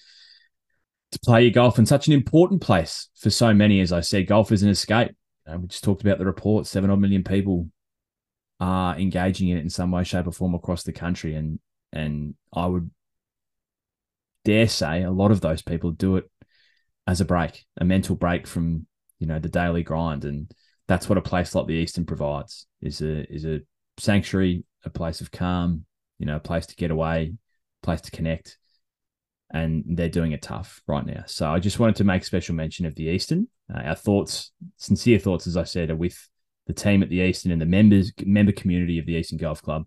to 1.12 1.18
play 1.20 1.42
your 1.42 1.52
golf 1.52 1.79
and 1.79 1.87
such 1.87 2.07
an 2.07 2.12
important 2.12 2.61
place 2.61 3.09
for 3.16 3.31
so 3.31 3.55
many. 3.55 3.81
As 3.81 3.92
I 3.92 4.00
said, 4.00 4.26
golf 4.26 4.50
is 4.50 4.62
an 4.62 4.70
escape. 4.70 5.12
You 5.46 5.52
know, 5.52 5.59
we 5.59 5.68
just 5.68 5.85
talked 5.85 6.02
about 6.02 6.18
the 6.18 6.24
report: 6.24 6.66
seven 6.66 6.90
odd 6.90 6.98
million 6.98 7.22
people 7.22 7.68
are 8.59 8.98
engaging 8.98 9.48
in 9.48 9.59
it 9.59 9.62
in 9.62 9.70
some 9.70 9.90
way, 9.90 10.02
shape, 10.02 10.26
or 10.26 10.33
form 10.33 10.55
across 10.55 10.83
the 10.83 10.92
country, 10.92 11.35
and 11.35 11.61
and 11.92 12.35
I 12.52 12.66
would 12.66 12.90
dare 14.44 14.68
say 14.68 15.02
a 15.02 15.11
lot 15.11 15.31
of 15.31 15.40
those 15.40 15.62
people 15.62 15.90
do 15.90 16.16
it 16.16 16.31
as 17.07 17.20
a 17.20 17.24
break, 17.24 17.64
a 17.76 17.85
mental 17.85 18.16
break 18.16 18.46
from 18.46 18.87
you 19.18 19.26
know 19.26 19.38
the 19.38 19.48
daily 19.48 19.83
grind, 19.83 20.24
and 20.24 20.50
that's 20.88 21.09
what 21.09 21.18
a 21.18 21.22
place 21.22 21.55
like 21.55 21.66
the 21.66 21.74
Eastern 21.74 22.07
provides 22.07 22.66
is 22.81 23.00
a 23.00 23.33
is 23.33 23.44
a 23.44 23.61
sanctuary, 23.98 24.64
a 24.85 24.90
place 24.90 25.20
of 25.20 25.30
calm, 25.30 25.85
you 26.18 26.26
know, 26.26 26.37
a 26.37 26.40
place 26.40 26.66
to 26.66 26.76
get 26.76 26.90
away, 26.90 27.35
place 27.82 28.00
to 28.02 28.11
connect 28.11 28.59
and 29.50 29.85
they're 29.87 30.09
doing 30.09 30.32
it 30.32 30.42
tough 30.42 30.82
right 30.87 31.06
now. 31.06 31.22
So 31.26 31.48
I 31.48 31.61
just 31.61 31.78
wanted 31.78 31.96
to 31.96 32.04
make 32.04 32.24
special 32.24 32.54
mention 32.54 32.85
of 32.85 32.94
the 32.96 33.04
Eastern. 33.04 33.48
Uh, 33.72 33.80
our 33.80 33.94
thoughts, 33.94 34.52
sincere 34.76 35.18
thoughts, 35.18 35.46
as 35.46 35.56
I 35.56 35.64
said, 35.64 35.90
are 35.90 35.96
with 35.96 36.28
the 36.66 36.72
team 36.72 37.02
at 37.02 37.09
the 37.09 37.20
Eastern 37.20 37.52
and 37.52 37.61
the 37.61 37.66
members, 37.66 38.12
member 38.24 38.52
community 38.52 38.98
of 38.98 39.06
the 39.06 39.14
Eastern 39.14 39.38
Golf 39.38 39.62
Club. 39.62 39.85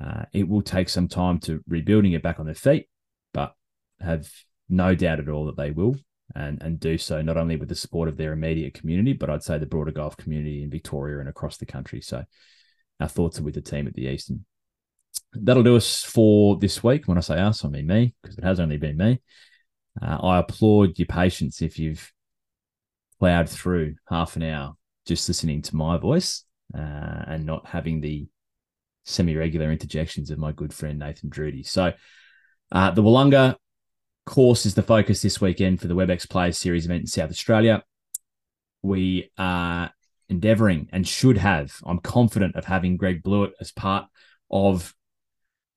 Uh, 0.00 0.24
it 0.32 0.48
will 0.48 0.62
take 0.62 0.88
some 0.88 1.08
time 1.08 1.38
to 1.40 1.62
rebuilding 1.68 2.12
it 2.12 2.22
back 2.22 2.40
on 2.40 2.46
their 2.46 2.54
feet, 2.54 2.88
but 3.34 3.54
have 4.00 4.30
no 4.68 4.94
doubt 4.94 5.20
at 5.20 5.28
all 5.28 5.46
that 5.46 5.56
they 5.56 5.70
will. 5.70 5.96
and 6.34 6.62
and 6.62 6.78
do 6.78 6.98
so 6.98 7.22
not 7.22 7.36
only 7.36 7.56
with 7.56 7.68
the 7.68 7.74
support 7.74 8.08
of 8.08 8.16
their 8.16 8.32
immediate 8.32 8.74
community, 8.74 9.12
but 9.12 9.30
I'd 9.30 9.42
say 9.42 9.58
the 9.58 9.66
broader 9.66 9.92
golf 9.92 10.16
community 10.16 10.62
in 10.62 10.70
Victoria 10.70 11.20
and 11.20 11.28
across 11.28 11.56
the 11.56 11.66
country. 11.66 12.00
So 12.00 12.24
our 13.00 13.08
thoughts 13.08 13.38
are 13.38 13.42
with 13.42 13.54
the 13.54 13.60
team 13.60 13.86
at 13.86 13.94
the 13.94 14.06
Eastern. 14.06 14.44
That'll 15.32 15.62
do 15.62 15.76
us 15.76 16.02
for 16.02 16.56
this 16.56 16.82
week. 16.82 17.06
When 17.06 17.18
I 17.18 17.22
say 17.22 17.38
us, 17.38 17.64
I 17.64 17.68
mean 17.68 17.86
me, 17.86 18.14
because 18.22 18.38
it 18.38 18.44
has 18.44 18.60
only 18.60 18.76
been 18.76 18.96
me. 18.96 19.20
Uh, 20.00 20.18
I 20.22 20.38
applaud 20.38 20.98
your 20.98 21.06
patience 21.06 21.60
if 21.60 21.78
you've 21.78 22.12
plowed 23.18 23.48
through 23.48 23.96
half 24.08 24.36
an 24.36 24.44
hour 24.44 24.76
just 25.06 25.28
listening 25.28 25.62
to 25.62 25.74
my 25.74 25.96
voice 25.96 26.44
uh, 26.74 27.24
and 27.26 27.46
not 27.46 27.66
having 27.66 28.00
the 28.00 28.28
semi-regular 29.04 29.72
interjections 29.72 30.30
of 30.30 30.38
my 30.38 30.52
good 30.52 30.72
friend 30.72 30.98
Nathan 30.98 31.30
Drudy. 31.30 31.62
So 31.62 31.92
uh, 32.70 32.90
the 32.90 33.02
Willunga 33.02 33.56
course 34.26 34.66
is 34.66 34.74
the 34.74 34.82
focus 34.82 35.22
this 35.22 35.40
weekend 35.40 35.80
for 35.80 35.88
the 35.88 35.94
WebEx 35.94 36.28
Players 36.28 36.58
Series 36.58 36.84
event 36.84 37.00
in 37.00 37.06
South 37.06 37.30
Australia. 37.30 37.82
We 38.82 39.30
are 39.38 39.90
endeavouring 40.28 40.88
and 40.92 41.06
should 41.06 41.38
have, 41.38 41.74
I'm 41.84 41.98
confident 41.98 42.56
of 42.56 42.64
having 42.64 42.96
Greg 42.96 43.22
Blewett 43.22 43.52
as 43.60 43.72
part 43.72 44.06
of 44.50 44.94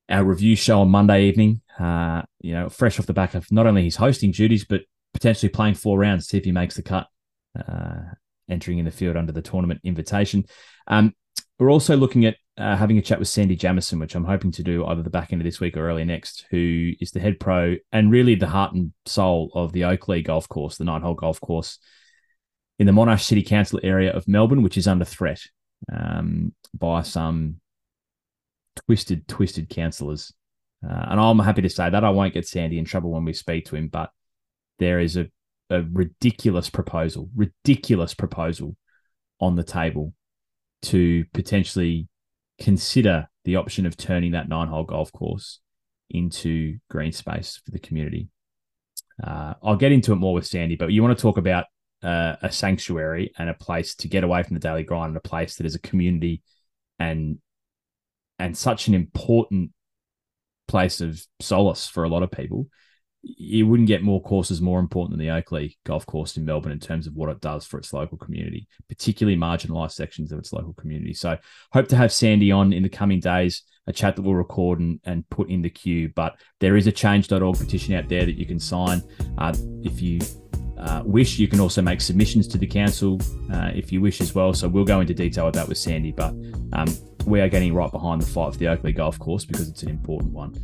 our 0.10 0.24
review 0.24 0.56
show 0.56 0.82
on 0.82 0.90
Monday 0.90 1.26
evening. 1.26 1.62
Uh, 1.80 2.24
you 2.42 2.54
know, 2.54 2.70
fresh 2.70 3.00
off 3.00 3.06
the 3.06 3.14
back 3.14 3.34
of 3.34 3.50
not 3.52 3.68
only 3.68 3.84
his 3.84 3.96
hosting 3.96 4.32
duties, 4.32 4.66
but 4.66 4.82
potentially 5.14 5.50
playing 5.50 5.76
four 5.76 5.98
rounds, 6.00 6.28
see 6.28 6.38
if 6.38 6.46
he 6.46 6.52
makes 6.52 6.76
the 6.76 6.84
cut, 6.84 7.08
uh, 7.58 8.02
entering 8.50 8.78
in 8.78 8.86
the 8.86 8.92
field 8.92 9.16
under 9.16 9.32
the 9.32 9.42
tournament 9.42 9.80
invitation. 9.84 10.46
Um, 10.88 11.14
we're 11.60 11.72
also 11.72 11.96
looking 11.96 12.26
at 12.26 12.38
uh, 12.58 12.76
having 12.76 12.98
a 12.98 13.02
chat 13.02 13.20
with 13.20 13.28
Sandy 13.28 13.56
Jamison, 13.56 14.00
which 14.00 14.16
I'm 14.16 14.26
hoping 14.26 14.52
to 14.54 14.64
do 14.64 14.86
either 14.86 15.04
the 15.04 15.10
back 15.10 15.32
end 15.32 15.42
of 15.42 15.46
this 15.46 15.60
week 15.60 15.78
or 15.78 15.88
early 15.88 16.04
next, 16.04 16.46
who 16.52 16.92
is 17.00 17.12
the 17.12 17.20
head 17.20 17.40
pro 17.40 17.76
and 17.92 18.12
really 18.12 18.36
the 18.36 18.48
heart 18.48 18.74
and 18.74 18.94
soul 19.06 19.52
of 19.54 19.72
the 19.72 19.86
Oakleigh 19.86 20.24
Golf 20.24 20.50
Course, 20.50 20.78
the 20.78 20.84
nine 20.84 21.02
hole 21.02 21.14
golf 21.14 21.40
course 21.40 21.80
in 22.82 22.88
the 22.88 22.92
Monash 22.92 23.22
City 23.22 23.44
Council 23.44 23.80
area 23.84 24.12
of 24.12 24.28
Melbourne, 24.28 24.64
which 24.64 24.76
is 24.76 24.88
under 24.88 25.06
threat 25.06 25.40
um, 25.94 26.52
by 26.74 27.04
some 27.04 27.58
twisted, 28.88 29.28
twisted 29.28 29.70
councillors. 29.70 30.34
Uh, 30.84 31.06
and 31.10 31.20
I'm 31.20 31.38
happy 31.38 31.62
to 31.62 31.70
say 31.70 31.92
that 31.92 32.04
I 32.04 32.10
won't 32.10 32.34
get 32.34 32.48
Sandy 32.48 32.80
in 32.80 32.86
trouble 32.86 33.12
when 33.12 33.24
we 33.24 33.34
speak 33.34 33.66
to 33.66 33.76
him, 33.76 33.88
but 33.88 34.10
there 34.80 35.00
is 35.00 35.16
a, 35.16 35.28
a 35.70 35.84
ridiculous 35.84 36.72
proposal, 36.72 37.30
ridiculous 37.36 38.16
proposal 38.16 38.76
on 39.40 39.56
the 39.56 39.64
table 39.64 40.16
to 40.82 41.24
potentially 41.36 42.08
consider 42.60 43.30
the 43.46 43.58
option 43.58 43.86
of 43.86 43.96
turning 43.96 44.32
that 44.32 44.50
nine 44.50 44.70
hole 44.70 44.86
golf 44.86 45.12
course 45.12 45.60
into 46.10 46.80
green 46.90 47.12
space 47.12 47.62
for 47.64 47.70
the 47.70 47.80
community. 47.80 48.30
Uh, 49.24 49.54
I'll 49.62 49.76
get 49.76 49.92
into 49.92 50.14
it 50.14 50.16
more 50.16 50.34
with 50.34 50.48
Sandy, 50.48 50.78
but 50.78 50.92
you 50.92 51.04
want 51.04 51.16
to 51.16 51.22
talk 51.22 51.38
about 51.38 51.66
uh, 52.04 52.36
a 52.42 52.52
sanctuary 52.52 53.32
and 53.38 53.50
a 53.50 53.54
place 53.54 53.96
to 53.96 54.08
get 54.08 54.24
away 54.24 54.44
from 54.44 54.56
the 54.56 54.60
daily 54.60 54.84
grind 54.84 55.10
and 55.10 55.18
a 55.18 55.22
place 55.22 55.56
that 55.56 55.66
is 55.66 55.76
a 55.76 55.80
community 55.80 56.42
and 57.00 57.40
and 58.40 58.58
such 58.58 58.88
an 58.88 58.94
important 58.94 59.72
place 60.68 61.02
of 61.02 61.22
solace 61.40 61.88
for 61.88 62.04
a 62.04 62.10
lot 62.10 62.24
of 62.24 62.32
people 62.32 62.68
you 63.24 63.68
wouldn't 63.68 63.88
get 63.88 64.02
more 64.02 64.22
courses 64.22 64.62
more 64.62 64.80
important 64.80 65.18
than 65.18 65.26
the 65.26 65.32
Oakleigh 65.32 65.70
golf 65.86 66.06
course 66.06 66.38
in 66.38 66.46
Melbourne 66.46 66.72
in 66.72 66.80
terms 66.80 67.06
of 67.06 67.14
what 67.14 67.30
it 67.30 67.40
does 67.40 67.66
for 67.66 67.78
its 67.78 67.94
local 67.94 68.18
community, 68.18 68.68
particularly 68.90 69.38
marginalised 69.38 69.92
sections 69.92 70.32
of 70.32 70.40
its 70.40 70.52
local 70.52 70.74
community. 70.74 71.14
So, 71.14 71.38
hope 71.72 71.88
to 71.90 71.96
have 71.96 72.12
Sandy 72.12 72.52
on 72.52 72.74
in 72.74 72.82
the 72.82 72.90
coming 72.90 73.20
days, 73.20 73.62
a 73.86 73.94
chat 73.94 74.16
that 74.16 74.24
we'll 74.24 74.34
record 74.34 74.80
and, 74.80 75.00
and 75.04 75.30
put 75.30 75.50
in 75.50 75.62
the 75.62 75.70
queue. 75.70 76.10
But 76.16 76.36
there 76.60 76.76
is 76.76 76.88
a 76.88 76.92
change.org 76.92 77.58
petition 77.58 77.94
out 77.94 78.10
there 78.10 78.26
that 78.26 78.40
you 78.40 78.46
can 78.48 78.60
sign. 78.60 79.04
Uh, 79.38 79.54
if 79.84 80.02
you 80.02 80.20
uh, 80.82 81.04
wish, 81.06 81.38
you 81.38 81.48
can 81.48 81.60
also 81.60 81.82
make 81.82 82.02
submissions 82.02 82.48
to 82.50 82.58
the 82.58 82.68
council 82.68 83.20
uh, 83.54 83.72
if 83.74 83.92
you 83.92 84.02
wish 84.02 84.20
as 84.22 84.34
well. 84.34 84.54
So, 84.54 84.68
we'll 84.68 84.86
go 84.86 85.00
into 85.00 85.14
detail 85.14 85.52
that 85.52 85.68
with 85.68 85.78
Sandy. 85.78 86.12
But 86.12 86.34
um, 86.74 86.88
we 87.26 87.40
are 87.40 87.50
getting 87.50 87.74
right 87.74 87.92
behind 87.92 88.22
the 88.22 88.26
fight 88.26 88.54
for 88.54 88.58
the 88.58 88.68
Oakleigh 88.68 88.96
golf 88.96 89.20
course 89.20 89.46
because 89.46 89.70
it's 89.70 89.84
an 89.84 89.90
important 89.90 90.34
one 90.34 90.56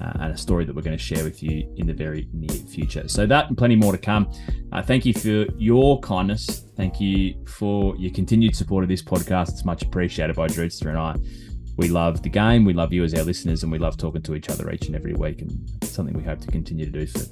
uh, 0.00 0.12
and 0.20 0.32
a 0.32 0.36
story 0.36 0.64
that 0.64 0.74
we're 0.74 0.82
going 0.82 0.96
to 0.96 1.02
share 1.02 1.24
with 1.24 1.42
you 1.42 1.70
in 1.76 1.86
the 1.86 1.92
very 1.92 2.28
near 2.32 2.48
future. 2.48 3.06
So, 3.08 3.26
that 3.26 3.48
and 3.48 3.58
plenty 3.58 3.76
more 3.76 3.92
to 3.92 3.98
come. 3.98 4.30
Uh, 4.72 4.82
thank 4.82 5.04
you 5.04 5.12
for 5.12 5.46
your 5.58 6.00
kindness. 6.00 6.64
Thank 6.76 7.00
you 7.00 7.34
for 7.46 7.96
your 7.96 8.12
continued 8.12 8.56
support 8.56 8.82
of 8.82 8.88
this 8.88 9.02
podcast. 9.02 9.50
It's 9.50 9.64
much 9.64 9.82
appreciated 9.82 10.36
by 10.36 10.46
Drewster 10.46 10.88
and 10.88 10.98
I. 10.98 11.16
We 11.76 11.88
love 11.88 12.22
the 12.22 12.28
game, 12.30 12.64
we 12.64 12.72
love 12.72 12.92
you 12.92 13.04
as 13.04 13.14
our 13.14 13.22
listeners, 13.22 13.62
and 13.62 13.70
we 13.70 13.78
love 13.78 13.96
talking 13.96 14.22
to 14.22 14.34
each 14.34 14.48
other 14.48 14.70
each 14.70 14.86
and 14.86 14.96
every 14.96 15.12
week, 15.12 15.42
and 15.42 15.68
something 15.84 16.16
we 16.16 16.22
hope 16.22 16.40
to 16.40 16.46
continue 16.48 16.86
to 16.86 16.90
do 16.90 17.06
for 17.06 17.26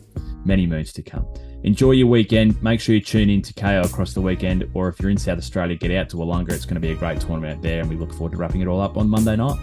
many 0.44 0.66
moons 0.66 0.92
to 0.92 1.02
come. 1.02 1.26
Enjoy 1.62 1.92
your 1.92 2.08
weekend. 2.08 2.62
Make 2.62 2.80
sure 2.80 2.94
you 2.94 3.00
tune 3.00 3.30
in 3.30 3.40
to 3.40 3.54
Kayo 3.54 3.84
across 3.86 4.12
the 4.12 4.20
weekend, 4.20 4.68
or 4.74 4.88
if 4.88 5.00
you're 5.00 5.10
in 5.10 5.16
South 5.16 5.38
Australia, 5.38 5.76
get 5.76 5.90
out 5.92 6.10
to 6.10 6.16
Willunga. 6.16 6.52
It's 6.52 6.66
going 6.66 6.74
to 6.74 6.80
be 6.80 6.90
a 6.90 6.94
great 6.94 7.20
tournament 7.20 7.56
out 7.56 7.62
there, 7.62 7.80
and 7.80 7.88
we 7.88 7.96
look 7.96 8.12
forward 8.12 8.32
to 8.32 8.36
wrapping 8.36 8.60
it 8.60 8.68
all 8.68 8.82
up 8.82 8.98
on 8.98 9.08
Monday 9.08 9.36
night. 9.36 9.58